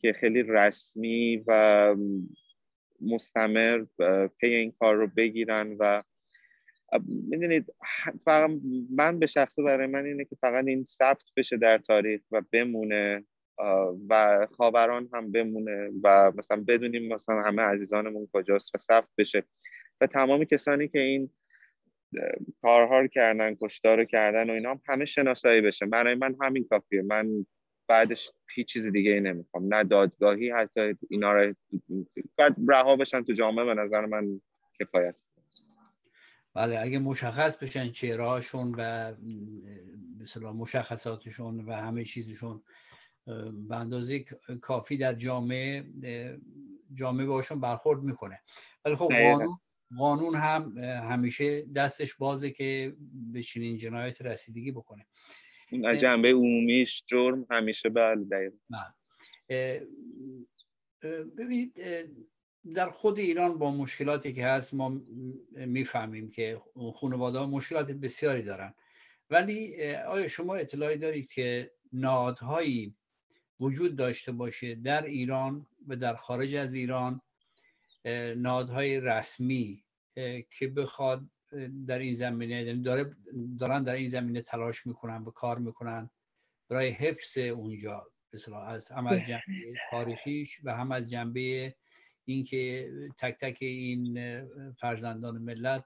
[0.00, 1.96] که خیلی رسمی و
[3.00, 3.84] مستمر
[4.40, 6.02] پی این کار رو بگیرن و
[7.06, 7.74] می‌دونید
[8.24, 8.50] فقط
[8.90, 13.24] من به شخصه برای من اینه که فقط این ثبت بشه در تاریخ و بمونه.
[14.08, 19.42] و خاوران هم بمونه و مثلا بدونیم مثلا همه عزیزانمون کجاست و ثبت بشه.
[20.00, 21.30] و تمام کسانی که این
[22.62, 25.86] کارها رو کردن کشتار رو کردن و اینا هم همه شناسایی بشه.
[25.86, 27.02] برای من همین کافیه.
[27.02, 27.46] من
[27.88, 29.74] بعدش هیچ چیز دیگه ای نمی‌خوام.
[29.74, 31.54] نه دادگاهی حتی اینا رو
[32.36, 34.40] بعد رها بشن تو جامعه به نظر من
[34.80, 35.14] کفایت.
[36.54, 39.12] بله اگه مشخص بشن چهرهاشون و
[40.20, 42.62] مثلا مشخصاتشون و همه چیزشون
[43.68, 44.24] به اندازه
[44.62, 45.84] کافی در جامعه
[46.94, 48.42] جامعه باشون برخورد می‌کنه.
[48.84, 49.58] ولی خب قانون
[49.98, 52.96] قانون هم همیشه دستش بازه که
[53.32, 55.06] به چنین جنایت رسیدگی بکنه.
[55.84, 58.56] از جنبه عمومیش جرم همیشه بله دقیقا.
[58.70, 59.86] بله.
[61.38, 61.80] ببینید
[62.74, 65.00] در خود ایران با مشکلاتی که هست ما
[65.52, 66.60] می‌فهمیم که
[66.94, 68.74] خانواده ها مشکلات بسیاری دارن.
[69.30, 72.94] ولی آیا شما اطلاعی دارید که نادهایی
[73.60, 77.20] وجود داشته باشه در ایران و در خارج از ایران
[78.36, 79.82] نادهای رسمی
[80.50, 81.24] که بخواد
[81.86, 83.16] در این زمینه یعنی داره
[83.58, 86.10] دارن در این زمینه تلاش می‌کنن و کار می‌کنن
[86.68, 91.74] برای حفظ اونجا مثلا از هم از جنبه تاریخیش و هم از جنبه
[92.24, 94.18] اینکه تک تک این
[94.72, 95.84] فرزندان ملت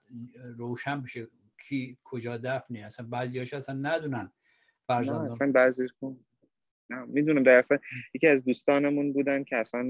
[0.56, 1.28] روشن بشه.
[1.68, 4.32] کی کجا دفنه اصلا بعضیاش اصلا ندونن
[4.86, 5.26] فرزندان.
[5.26, 5.86] اصلا بعضی
[7.06, 7.78] می‌دونم در اصلا
[8.14, 9.88] یکی از دوستانمون بودن که اصلا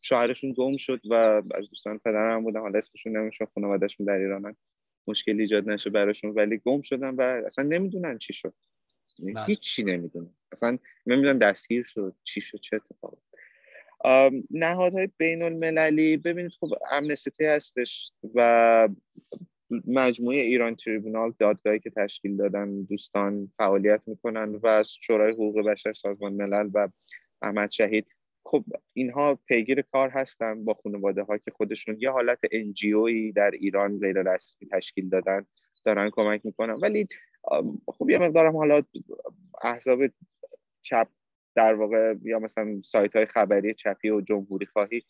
[0.00, 1.14] شوهرشون گم شد و
[1.54, 2.60] از دوستان پدرم بودن.
[2.60, 4.56] حالا اسمشون نمیشون خانوادهشون در ایرانن
[5.06, 8.54] مشکلی ایجاد نشه براشون ولی گم شدن و اصلا نمی‌دونن چی شد.
[9.18, 9.44] یعنی بله.
[9.44, 10.34] هیچی نمی‌دونن.
[10.52, 13.16] اصلا نمی‌دونن دستگیر شد چی شد چه اتفاقی.
[14.50, 18.88] نهادهای بین المللی ببینید خب امنستی هستش و
[19.86, 25.92] مجموعه ایران تریبونال دادگاهی که تشکیل دادن دوستان فعالیت می‌کنن و از شورای حقوق بشر
[25.92, 26.88] سازمان ملل و
[27.42, 28.06] احمد شهید.
[28.44, 33.98] خب اینها پیگیر کار هستن با خانواده ها که خودشون یه حالت انجیوی در ایران
[33.98, 35.46] غیر رسمی تشکیل دادن
[35.84, 36.74] دارن کمک می‌کنن.
[36.74, 37.06] ولی
[37.86, 38.82] خب یه مقدارم حالا
[39.62, 40.00] احزاب
[40.82, 41.08] چپ
[41.54, 45.02] در واقع یا مثلا سایت های خبری چپی و جمهوری خواهی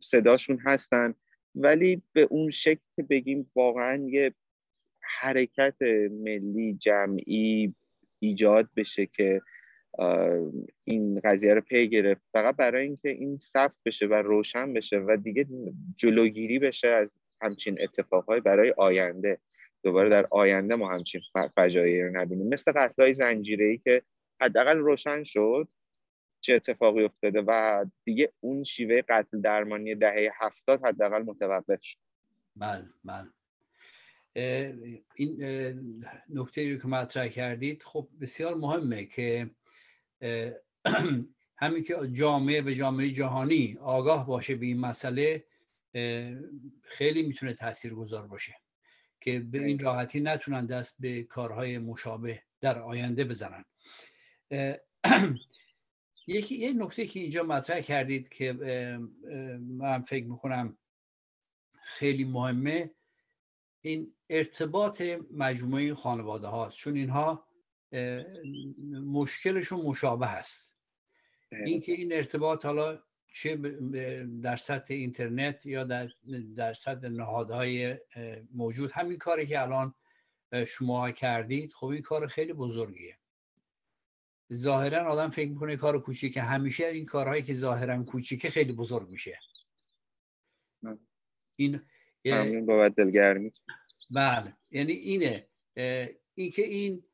[0.00, 1.14] صداشون هستن.
[1.54, 4.34] ولی به اون شکل که بگیم واقعا یه
[5.00, 7.74] حرکت ملی جمعی
[8.18, 9.40] ایجاد بشه که
[10.84, 12.22] این قضیه رو پی گرفت.
[12.32, 15.46] فقط برای اینکه این ثبت بشه و روشن بشه و دیگه
[15.96, 19.38] جلوگیری بشه از همچین اتفاقهای برای آینده.
[19.82, 21.20] دوباره در آینده ما همچین
[21.56, 22.48] فجایعی رو نبینیم.
[22.48, 24.02] مثل قتلهای زنجیره که
[24.40, 25.68] حداقل روشن شد.
[26.44, 31.98] چه اتفاقی افتاده و دیگه اون شیوه قتل درمانی دهه هفتاد حداقل متوقف شد.
[32.56, 33.26] بله بله.
[35.14, 35.44] این
[36.28, 39.50] نکته رو که مطرح کردید خب بسیار مهمه که
[41.62, 45.44] همین که جامعه و جامعه جهانی آگاه باشه به این مسئله
[46.82, 48.54] خیلی می‌تونه تأثیر گذار باشه
[49.20, 53.64] که به این راحتی نتونن دست به کارهای مشابه در آینده بزنن.
[56.26, 58.52] یکی یه نکته که اینجا مطرح کردید که
[59.60, 60.78] من فکر می‌کنم
[61.82, 62.90] خیلی مهمه
[63.80, 66.76] این ارتباط مجموعه خانواده هاست.
[66.76, 67.48] چون اینها
[69.04, 70.76] مشکلشون مشابه هست.
[71.52, 73.56] اینکه این ارتباط حالا چه
[74.42, 76.10] در سطح اینترنت یا در,
[76.56, 77.98] در سطح نهادهای
[78.54, 78.92] موجود.
[78.92, 79.94] همین کاری که الان
[80.66, 83.18] شما کردید خب این کار خیلی بزرگیه.
[84.54, 86.42] ظاهرا آدم فکر می‌کنه کار کوچیکه.
[86.42, 89.38] همیشه این کارهایی که ظاهرا کوچیکه خیلی بزرگ میشه.
[91.56, 91.80] این
[92.24, 93.50] ممنون بابت دلگرمی
[94.10, 94.56] بله.
[94.70, 95.46] یعنی اینه.
[96.34, 97.04] اینکه این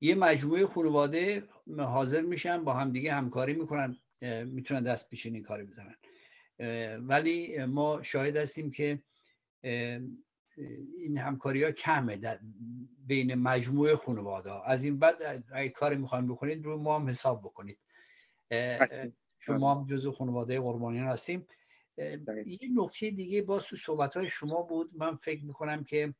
[0.00, 3.96] یه مجموعه خانواده حاضر میشن با همدیگه همکاری می‌کنن.
[4.44, 5.96] می‌تونن دست پیش این کاری بزنن.
[7.08, 9.02] ولی ما شاهد هستیم که
[10.98, 12.16] این همکاری ها کمه.
[12.16, 12.40] در
[13.06, 14.50] بین مجموعه خانواده.
[14.50, 17.78] ها از این بعد اگه کاری می‌خوایم بکنید رو ما هم حساب بکنید.
[19.38, 21.46] شما هم جزو خانواده قربانیان هستیم.
[21.98, 24.90] یه نکته دیگه باز تو صحبت های شما بود.
[24.94, 26.14] من فکر می‌کنم که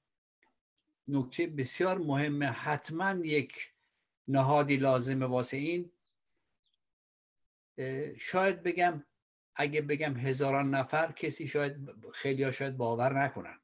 [1.09, 2.46] نکته بسیار مهمه.
[2.46, 3.72] حتما یک
[4.29, 5.92] نهادی لازمه واسه این.
[8.18, 9.05] شاید بگم
[9.55, 11.77] اگه بگم هزاران نفر کسی شاید
[12.12, 13.59] خیلی ها شاید باور نکنن.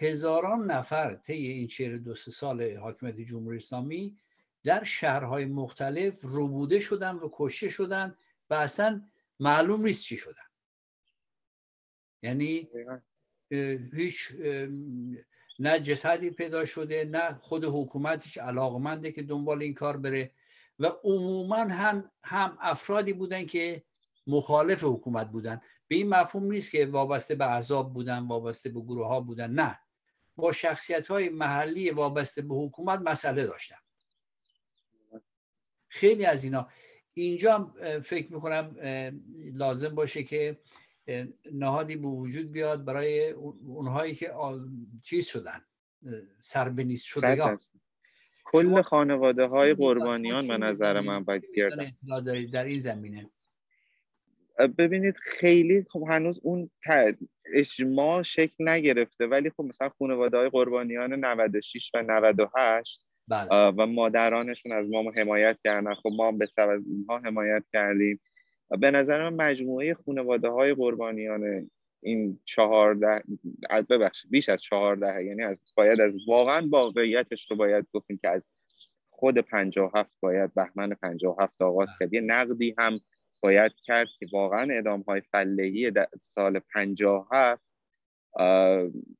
[0.00, 4.16] هزاران نفر طی این چهر دو سال حاکمیت جمهوری اسلامی
[4.64, 8.14] در شهرهای مختلف ربوده شدن و کشته شدن
[8.50, 9.02] و اصلا
[9.40, 10.42] معلوم نیست چی شدن.
[12.22, 12.68] یعنی
[13.92, 14.32] هیچ
[15.58, 20.30] نه جسدی پیدا شده نه خود حکومتش علاقمنده که دنبال این کار بره
[20.78, 23.82] و عموما هم, هم افرادی بودن که
[24.26, 25.60] مخالف حکومت بودن.
[25.88, 29.78] به این مفهوم نیست که وابسته به عذاب بودن وابسته به گروه ها بودن نه.
[30.38, 33.76] با شخصیت های محلی وابسته به حکومت مسئله داشتن.
[35.88, 36.68] خیلی از اینا.
[37.14, 38.76] اینجا فکر می‌کنم
[39.54, 40.58] لازم باشه که
[41.52, 44.32] نهادی به وجود بیاد برای اونهایی که
[45.02, 45.64] چیز شدن
[46.42, 47.58] سربنیست شدگان
[48.44, 51.92] کل خانواده های قربانیان به نظر من باید گردن
[52.52, 53.30] در این زمینه.
[54.66, 56.70] ببینید خیلی خب هنوز اون
[57.54, 63.48] اجماع شکل نگرفته ولی خب مثلا خانواده های قربانیان 96 و 98 بله.
[63.50, 65.94] و مادرانشون از ما حمایت کردن.
[65.94, 68.20] خب ما هم به از اینها حمایت کردیم.
[68.80, 71.70] به نظر من مجموعه خانواده های قربانیان
[72.02, 73.22] این چهارده
[73.90, 78.48] ببخشید بیش از چهارده یعنی از باید از واقعا واقعیتش رو باید گفتیم که از
[79.10, 79.44] خود
[79.94, 80.96] هفت باید بهمن
[81.40, 82.14] هفت آغاز کرد.
[82.14, 83.00] یه نقدی هم
[83.42, 87.62] باید کرد که واقعا اعدام های فلهی سال 57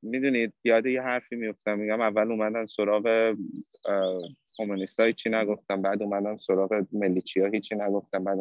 [0.03, 3.37] می‌دونید یاد یه حرفی میفتم میگم اول اومدن سراغ
[4.57, 8.39] کمونیست های چی نگفتم بعد اومدن سراغ ملیچی ها هیچی نگفتم بعد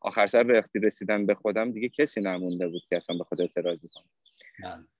[0.00, 3.88] آخر سر رختی رسیدن به خودم دیگه کسی نمونده بود که اصلا به خود اعتراضی
[4.62, 4.93] بله.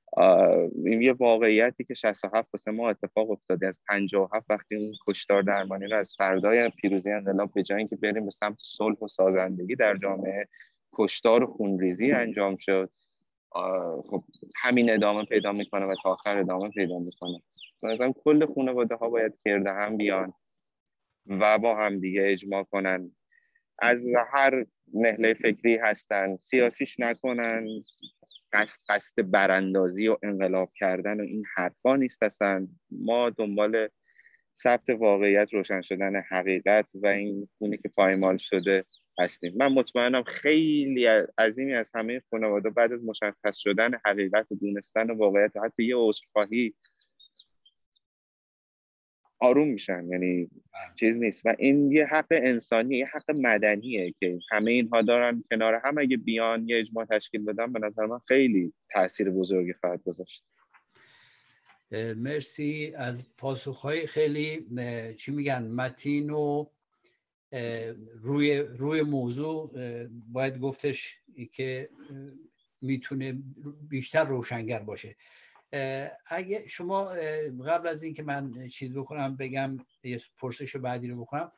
[0.84, 3.66] این یه واقعیتی که 67 واسه ما اتفاق افتاده.
[3.66, 8.24] از 57 وقتی اون کشتار درمانی رو از فردای پیروزی انقلاب به جای اینکه بریم
[8.24, 10.48] به سمت صلح و سازندگی در جامعه
[10.92, 12.90] کشتار و خونریزی انجام شد.
[14.10, 14.24] خب
[14.56, 17.42] همین ادامه پیدا می‌کنه و تا آخر ادامه پیدا می‌کنه.
[17.82, 20.32] مثلا کل خانواده ها باید کرده هم بیان
[21.26, 23.10] و با هم دیگه اجماع کنن.
[23.78, 27.66] از هر نهله فکری هستن سیاسیش نکنن.
[28.54, 33.88] قصد قصد براندازی و انقلاب کردن و این حرفا نیست هستن ما دنبال
[34.58, 38.84] ثبت واقعیت روشن شدن حقیقت و این خونی که پایمال شده
[39.18, 39.52] هستیم.
[39.56, 41.06] من مطمئنم خیلی
[41.38, 46.74] عظیمی از همه خانواده بعد از مشخص شدن حقیقت و دونستن واقعیت حتی یه عذرخواهی
[49.40, 50.50] آروم میشن یعنی
[50.94, 51.46] چیز نیست.
[51.46, 55.98] و این یه حق انسانی یه حق مدنیه که همه اینها دارن کنار هم.
[55.98, 60.44] اگه بیان یه اجماع تشکیل بدن به نظر من خیلی تاثیر بزرگی خواهد گذاشت.
[62.16, 62.92] مرسی.
[62.96, 64.66] از پاسخهای خیلی
[65.18, 66.66] چی میگن متین و
[68.22, 69.72] روی روی موضوع
[70.32, 71.18] باید گفتش
[71.52, 71.88] که
[72.82, 73.38] می‌تونه
[73.88, 75.16] بیشتر روشنگر باشه.
[76.26, 77.04] اگه شما
[77.66, 81.52] قبل از اینکه من چیز بکنم بگم یه پرسش بعدی رو بکنم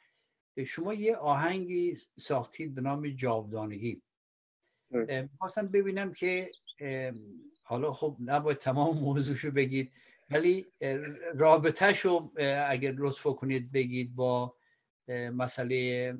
[0.66, 4.02] شما یه آهنگی ساختید به نام جاودانگی.
[5.38, 6.48] خواستم ببینم که
[7.62, 9.92] حالا خب نباید تمام موضوعشو بگید
[10.30, 10.66] ولی
[11.34, 12.32] رابطهش رو
[12.66, 14.57] اگر لطف کنید بگید با
[15.32, 16.14] مسئله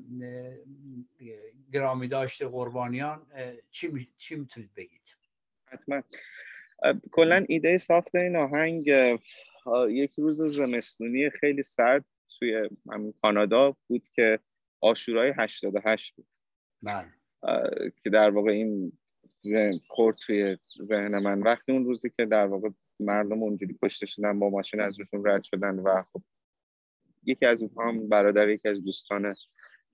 [1.71, 3.25] گرامی داشته قربانیان
[3.71, 5.15] چی, چی می‌تونید بگید؟
[5.65, 6.01] حتما.
[7.11, 8.87] کلا ایده ساخت این آهنگ
[9.89, 12.05] یک روز زمستونی خیلی سرد
[12.39, 12.69] توی
[13.21, 14.39] کانادا بود که
[14.81, 16.27] آشورای 88 بود.
[16.81, 17.07] بله.
[18.03, 18.91] که در واقع این
[19.87, 21.41] خورد توی ذهن من.
[21.41, 22.69] وقتی اون روزی که در واقع
[22.99, 26.21] مردم اونجوری کشته شدن با ماشین از روشون رد شدن و خب
[27.23, 29.35] یکی از اونها هم برادر یکی از دوستان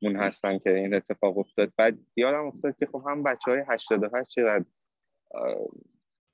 [0.01, 1.73] مون هستن که این اتفاق افتاد.
[1.77, 4.65] بعد یادم افتاد که خب هم بچه های 88 چقدر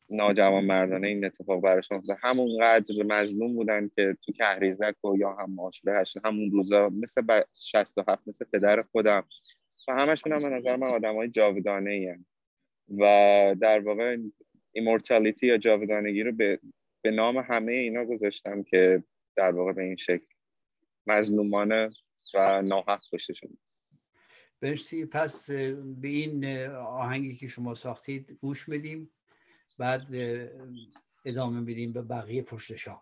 [0.09, 5.53] ناجوان مردانه این اتفاق براشون افتاد همونقدر مظلوم بودن که تو کهریزک و یا هم
[5.53, 7.43] ماشله هشت همون روزا مثل ب...
[7.53, 9.23] 67 مثل پدر خودم.
[9.87, 12.15] و همشون هم به نظر من آدم های جاودانه ای
[12.97, 14.17] و در واقع
[14.71, 16.59] ایمورتالیتی یا جاودانگی رو به,
[17.01, 19.03] به نام همه اینا گذاشتم که
[19.35, 20.25] در واقع به این شکل
[21.07, 21.89] مظلومانه
[22.33, 23.53] و ناحق کشته شده.
[24.61, 25.05] مرسی.
[25.05, 25.51] پس
[26.01, 26.45] به این
[26.75, 29.11] آهنگی که شما ساختید گوش میدیم
[29.79, 30.07] بعد
[31.25, 33.01] ادامه میدیم به بقیه پرسشا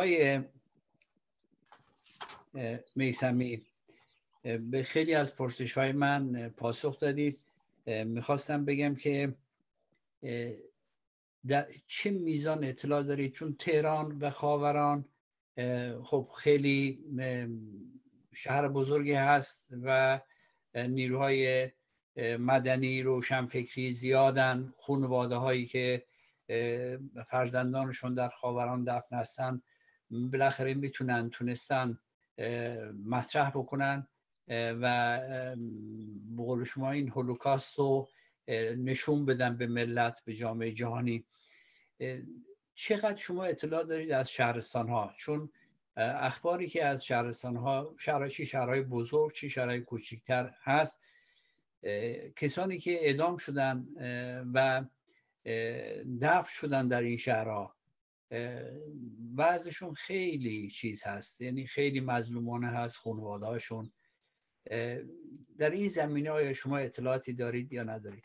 [0.00, 0.40] آقای
[2.96, 3.62] میسمی
[4.42, 7.40] به خیلی از پرسش های من پاسخ دادید.
[7.86, 9.34] می‌خواستم بگم که
[11.46, 15.04] در چه میزان اطلاع دارید؟ چون تهران و خاوران
[16.04, 17.04] خب خیلی
[18.34, 20.20] شهر بزرگی هست و
[20.74, 21.70] نیروهای
[22.38, 24.72] مدنی روشنفکری زیادن.
[24.78, 26.04] خانواده هایی که
[27.30, 29.62] فرزندانشون در خاوران دفن هستن.
[30.10, 31.98] بالاخره می‌تونن تونستن
[33.06, 34.08] مطرح بکنن
[34.48, 35.18] و
[36.36, 38.08] بقول شما این هولوکاست رو
[38.76, 41.24] نشون بدن به ملت به جامعه جهانی.
[42.74, 45.50] چقدر شما اطلاع دارید از شهرستان ها چون
[45.96, 51.02] اخباری که از شهرستان ها شهر چی شهرهای بزرگ چی شهرهای کوچکتر هست
[52.36, 53.86] کسانی که اعدام شدن
[54.54, 54.84] و
[56.20, 57.76] دفع شدن در این شهرها
[59.36, 61.40] وضعشون خیلی چیز هست.
[61.40, 63.90] یعنی خیلی مظلومانه هست خانواده هاشون
[65.58, 68.24] در این زمینه های شما اطلاعاتی دارید یا ندارید؟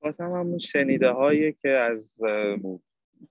[0.00, 2.12] بازم همون شنیده هایی که از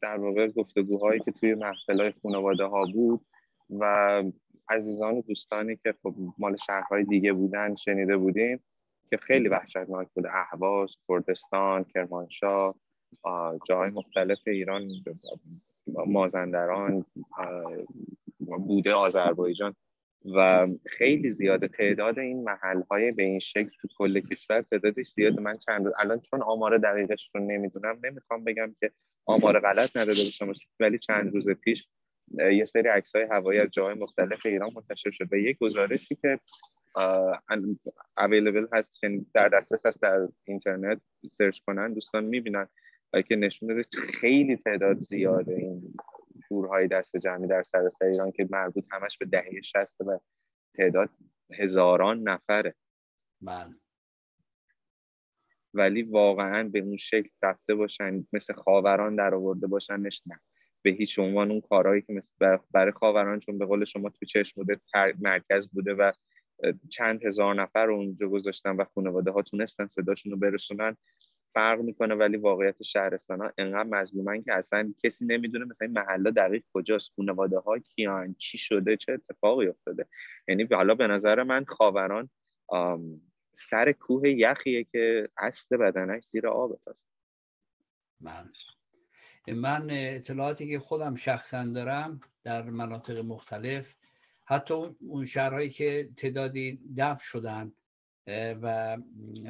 [0.01, 3.25] در واقع گفتگوهایی که توی محفل های خانواده ها بود
[3.69, 4.23] و
[4.69, 8.63] عزیزان و دوستانی که خب مال شهرهای دیگه بودن شنیده بودیم
[9.09, 12.75] که خیلی وحشتناک بوده اهواز، کردستان، کرمانشاه
[13.67, 14.87] جاهای مختلف ایران
[15.87, 17.05] مازندران
[18.39, 19.75] بوده آذربایجان.
[20.35, 21.67] و خیلی زیاده.
[21.67, 25.41] تعداد این محل های به این شکل تو کل کشور تعدادش زیاده.
[25.41, 28.91] من چند روز الان چون آمار دقیقش رو نمی‌دونم نمی‌خوام بگم که
[29.25, 31.87] آمار غلط نداده باشم ولی چند روز پیش
[32.37, 35.33] یه سری عکس های هوایی از جاهای مختلف ایران منتشر شد.
[35.33, 36.39] و یک گزارشی که
[38.17, 42.67] اویلیبل هست که در دسترس هست در اینترنت سرچ کنن دوستان می‌بینن.
[43.21, 43.83] که نشون داده
[44.21, 45.93] خیلی تعداد زیاده این
[46.47, 50.19] تورهای دست جمعی در سراسر ایران که مربوط همش به دهه 60 و
[50.77, 51.09] تعداد
[51.59, 52.75] هزاران نفره
[53.41, 53.75] من بله.
[55.73, 60.39] ولی واقعا به اون شکل رفته باشن مثل خاوران در آورده باشن نه
[60.81, 64.61] به هیچ عنوان اون کارهایی که مثل برای خاوران چون به قول شما تو چشم
[64.61, 64.79] بوده
[65.19, 66.11] مرکز بوده و
[66.89, 70.97] چند هزار نفر رو اونجا گذاشتن و خانواده ها تونستن صداشون رو برسونن
[71.55, 76.31] فرق می‌کنه ولی واقعیت شهرستان ها انقدر مظلومن که اصلا کسی نمی‌دونه مثلا این محله
[76.31, 80.07] دقیق کجاست خانواده ها کیان چی شده چه اتفاقی افتاده.
[80.47, 82.29] یعنی حالا به نظر من خاوران
[83.53, 87.05] سر کوه یخیه که اصل بدنش زیر آب هست
[88.19, 88.51] من
[89.47, 93.95] من اطلاعاتی که خودم شخصا دارم در مناطق مختلف
[94.45, 97.71] حتی اون شهرهایی که تعدادی دفع شدن
[98.61, 98.97] و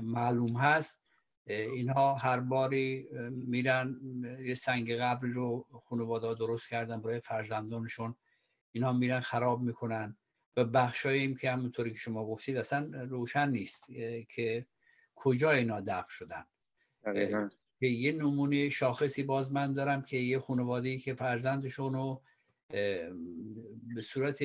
[0.01, 1.04] معلوم هست
[1.47, 3.99] اینها هر باری میرن
[4.45, 8.15] یه سنگ قبل رو خانواده درست کردن برای فرزندانشون.
[8.71, 10.17] اینها میرن خراب می‌کنن
[10.57, 13.85] و بخشاییم که همونطوری که شما گفتید اصلا روشن نیست
[14.29, 14.65] که
[15.15, 16.45] کجا اینا دفع شدن.
[17.79, 22.21] که یه نمونه شاخصی باز من دارم که یه خانواده که فرزندشون رو
[23.95, 24.39] به صورت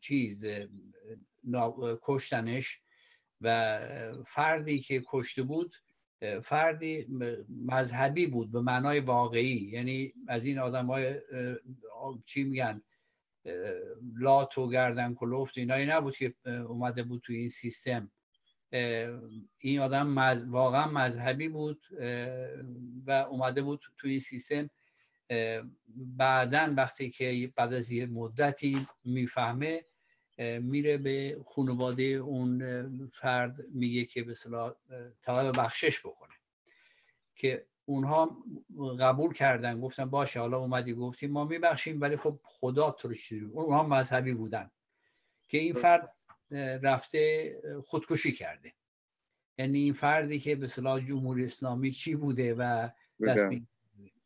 [0.00, 0.44] چیز
[2.02, 2.80] کشتنش
[3.40, 3.80] و
[4.26, 5.76] فردی که کشته بود
[6.42, 7.06] فردی
[7.66, 9.70] مذهبی بود به معنای واقعی.
[9.72, 11.20] یعنی از این آدم های
[12.24, 12.82] چی میگن
[14.18, 18.10] لات و گردن کلوفت اینایی نبود که اومده بود توی این سیستم.
[19.58, 21.86] این آدم واقعا مذهبی بود
[23.06, 24.70] و اومده بود توی این سیستم.
[25.96, 29.82] بعدا وقتی که بعد از یه مدتی می‌فهمه
[30.38, 34.74] میره به خانواده اون فرد میگه که به صلاح
[35.22, 36.34] طلب بخشش بکنه
[37.34, 38.44] که اونها
[39.00, 43.82] قبول کردن گفتن باشه حالا اومدی گفتیم ما میبخشیم ولی خب خدا تو رو اونها
[43.82, 44.70] مذهبی بودن
[45.48, 46.14] که این فرد
[46.82, 47.52] رفته
[47.84, 48.72] خودکشی کرده.
[49.58, 52.88] یعنی این فردی که به صلاح جمهوری اسلامی چی بوده و
[53.26, 53.50] دست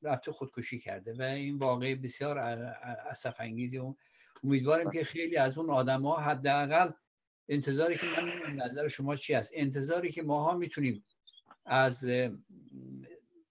[0.03, 1.13] رفته خودکشی کرده.
[1.13, 3.95] و این واقع بسیار اصف انگیزی و
[4.45, 6.91] امیدواریم که خیلی از اون آدما حداقل
[7.49, 11.05] انتظاری که من نظر شما چی است؟ انتظاری که ماها می‌تونیم
[11.67, 12.09] از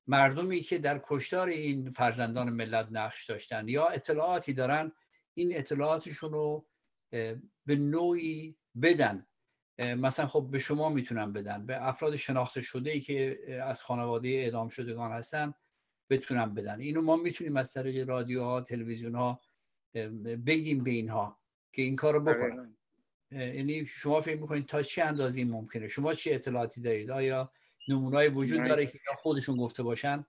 [0.07, 4.91] مردمی که در کشتار این فرزندان ملت نقش داشتن یا اطلاعاتی دارن
[5.33, 6.65] این اطلاعاتشون رو
[7.65, 9.25] به نوعی بدن.
[9.79, 11.65] مثلا خب به شما می‌تونن بدن.
[11.65, 15.53] به افراد شناخته شده ای که از خانواده اعدام شدگان هستن
[16.09, 16.79] بتونن بدن.
[16.79, 19.41] اینو ما می‌تونیم از طریق رادیوها تلویزیون ها
[20.45, 21.39] بگیم به اینها
[21.73, 22.75] که این کار رو بکنن.
[23.31, 27.51] یعنی شما فکر می‌کنید تا چه اندازه ممکنه؟ شما چه اطلاعاتی دارید؟ آیا
[27.87, 30.25] نمونای وجود داره که خودشون گفته باشن؟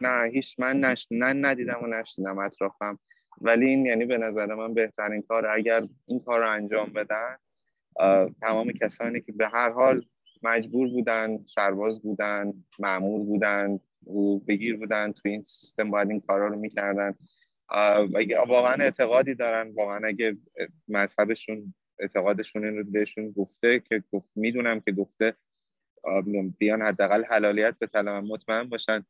[0.00, 1.08] نه هیچ من نش...
[1.10, 2.98] نه ندیدم و نشنیدم اطرافم.
[3.40, 7.36] ولی این یعنی به نظر من بهترین کار اگر این کار رو انجام بدن
[8.40, 10.06] تمام کسانی که به هر حال
[10.42, 16.46] مجبور بودن سرباز بودن معمول بودن و بگیر بودن تو این سیستم باید این کارا
[16.46, 17.14] رو می‌کردن.
[18.48, 20.36] واقعا اعتقادی دارن واقعا اگه
[20.88, 25.34] مذهبشون اعتقادشون این رو بهشون گفته که گفت می‌دونم که گفته
[26.58, 29.04] بیان حداقل حلالیت به طلب مطمئن باشن.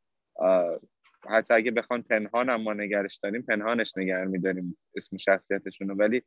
[1.30, 6.22] حتی اگه بخوان پنهان هم ما نگرش داریم پنهانش نگر میداریم اسم شخصیتشون رو ولی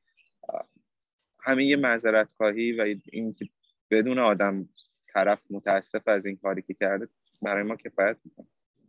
[1.39, 3.49] همین یه معذرت خواهی و این که
[3.91, 4.69] بدون آدم
[5.13, 7.07] طرف متاسف از این کاری که کرده
[7.41, 8.47] برای ما کفایت می‌کنه.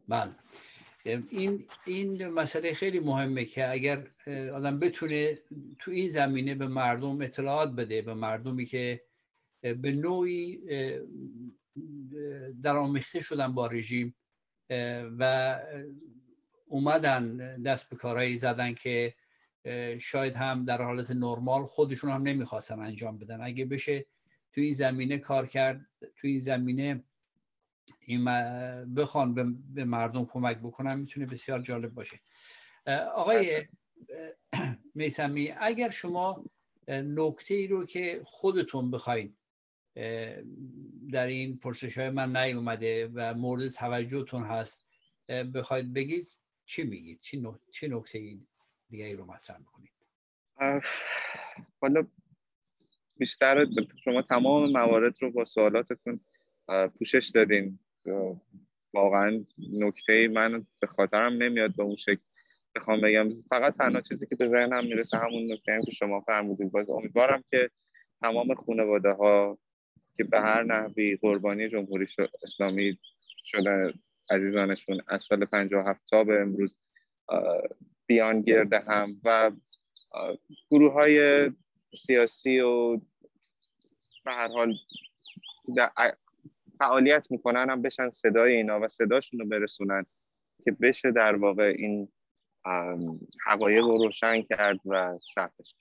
[0.09, 0.30] بله.
[1.07, 4.07] این این مسئله خیلی مهمه که اگر
[4.55, 5.39] آدم بتونه
[5.79, 9.03] تو این زمینه به مردم اطلاعات بده به مردمی که
[9.61, 10.61] به نوعی
[12.63, 14.15] در آمیخته شدن با رژیم
[15.19, 15.61] و
[16.67, 19.15] اومدن دست به کارهایی زدن که
[19.99, 23.41] شاید هم در حالت نرمال خودشون هم نمی‌خواستن انجام بدن.
[23.41, 24.07] اگه بشه
[24.53, 27.05] تو این زمینه کار کرد تو این زمینه
[28.01, 28.24] این
[28.95, 32.20] بخوان به مردم کمک بکنن می‌تونه بسیار جالب باشه.
[33.14, 33.66] آقای
[34.95, 36.45] میسمی اگر شما
[36.89, 39.37] نکته ای رو که خودتون بخواین
[41.12, 44.89] در این پرسش های من نیومده و مورد توجهتون هست
[45.55, 47.20] بخواید بگید چی میگید؟
[47.70, 48.18] چی نکته
[48.89, 49.93] دیگه ای رو مطرح می‌کنید؟
[51.80, 52.07] حالا
[53.16, 53.66] بیشتر
[54.05, 56.20] شما تمام موارد رو با سوالاتتون
[56.99, 57.79] پوشش دادین
[58.95, 62.21] واقعا نکته من به خاطرم نمیاد به اون شکل
[62.77, 63.29] بخوام بگم.
[63.51, 66.73] فقط تنها چیزی که به ذهنم می‌رسه همون نکته که شما فرمودید.
[66.73, 67.71] باز امیدوارم که
[68.21, 69.59] تمام خانواده ها
[70.17, 72.07] که به هر نحوی قربانی جمهوری
[72.43, 72.99] اسلامی
[73.45, 73.95] شده
[74.31, 76.77] عزیزانشون از سال 57 تا به امروز
[78.07, 79.51] بیان گرده هم و
[80.71, 81.51] گروه های
[81.95, 82.97] سیاسی و
[84.25, 84.75] به هر حال
[86.79, 90.07] فعالیت می‌کنن هم بشن صدای اینا و صداشون رو برسونن
[90.64, 92.09] که بشه در واقع این
[93.47, 95.74] حقایق رو روشن کرد و ثبتش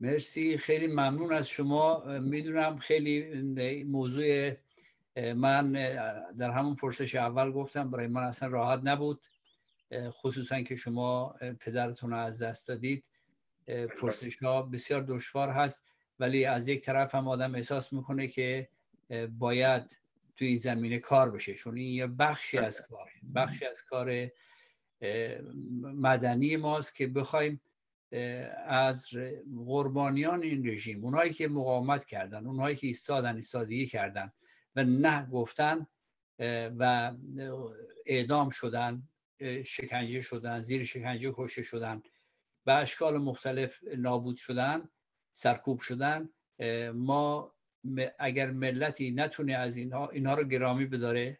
[0.00, 2.04] مرسی خیلی ممنون از شما.
[2.18, 3.42] می‌دونم خیلی
[3.82, 4.52] موضوع
[5.16, 5.72] من
[6.38, 9.20] در همون پرسش اول گفتم برای من اصلا راحت نبود.
[9.94, 13.04] خصوصا که شما پدرتون رو از دست دادید.
[14.00, 15.84] پرسش ها بسیار دشوار هست
[16.18, 18.68] ولی از یک طرف هم آدم احساس می‌کنه که
[19.38, 19.98] باید
[20.36, 21.54] توی این زمینه کار بشه.
[21.54, 24.28] چون این یه بخشی از کار بخشی از کار
[25.82, 27.60] مدنی ماست که بخوایم
[28.66, 29.06] از
[29.66, 34.32] قربانیان این رژیم اونهایی که مقاومت کردن اونهایی که ایستادن ایستادگی کردن
[34.76, 35.86] و نه گفتن
[36.78, 37.12] و
[38.06, 39.02] اعدام شدن
[39.64, 42.02] شکنجه شدن زیر شکنجه کشته شدن
[42.64, 44.88] به اشکال مختلف نابود شدن
[45.32, 46.28] سرکوب شدن
[46.94, 47.53] ما
[48.18, 51.38] اگر ملتی نتونه از اینها اینها رو گرامی بداره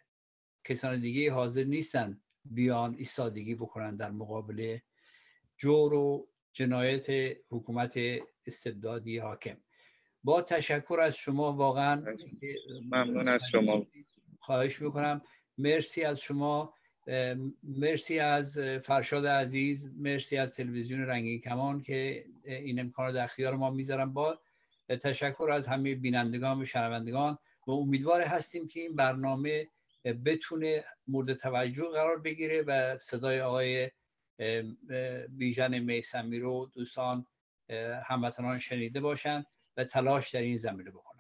[0.64, 4.78] کسان دیگه حاضر نیستن بیان ایستادگی بکنن در مقابل
[5.58, 7.98] جور و جنایت حکومت
[8.46, 9.56] استبدادی حاکم.
[10.24, 12.16] با تشکر از شما واقعا
[12.82, 13.28] ممنون.
[13.28, 13.86] از شما.
[14.40, 15.22] خواهش می‌کنم.
[15.58, 16.74] مرسی از شما
[17.62, 23.54] مرسی از فرشاد عزیز مرسی از تلویزیون رنگین کمان که این امکان رو در اختیار
[23.54, 24.40] ما می‌ذارم با
[24.88, 29.68] تشکر از همه بینندگان و شنوندگان و امیدوار هستیم که این برنامه
[30.04, 33.90] بتونه مورد توجه قرار بگیره و صدای آقای
[35.28, 37.26] بیژن میسمی رو دوستان
[38.04, 41.13] هموطنان شنیده باشند و تلاش در این زمینه بکنند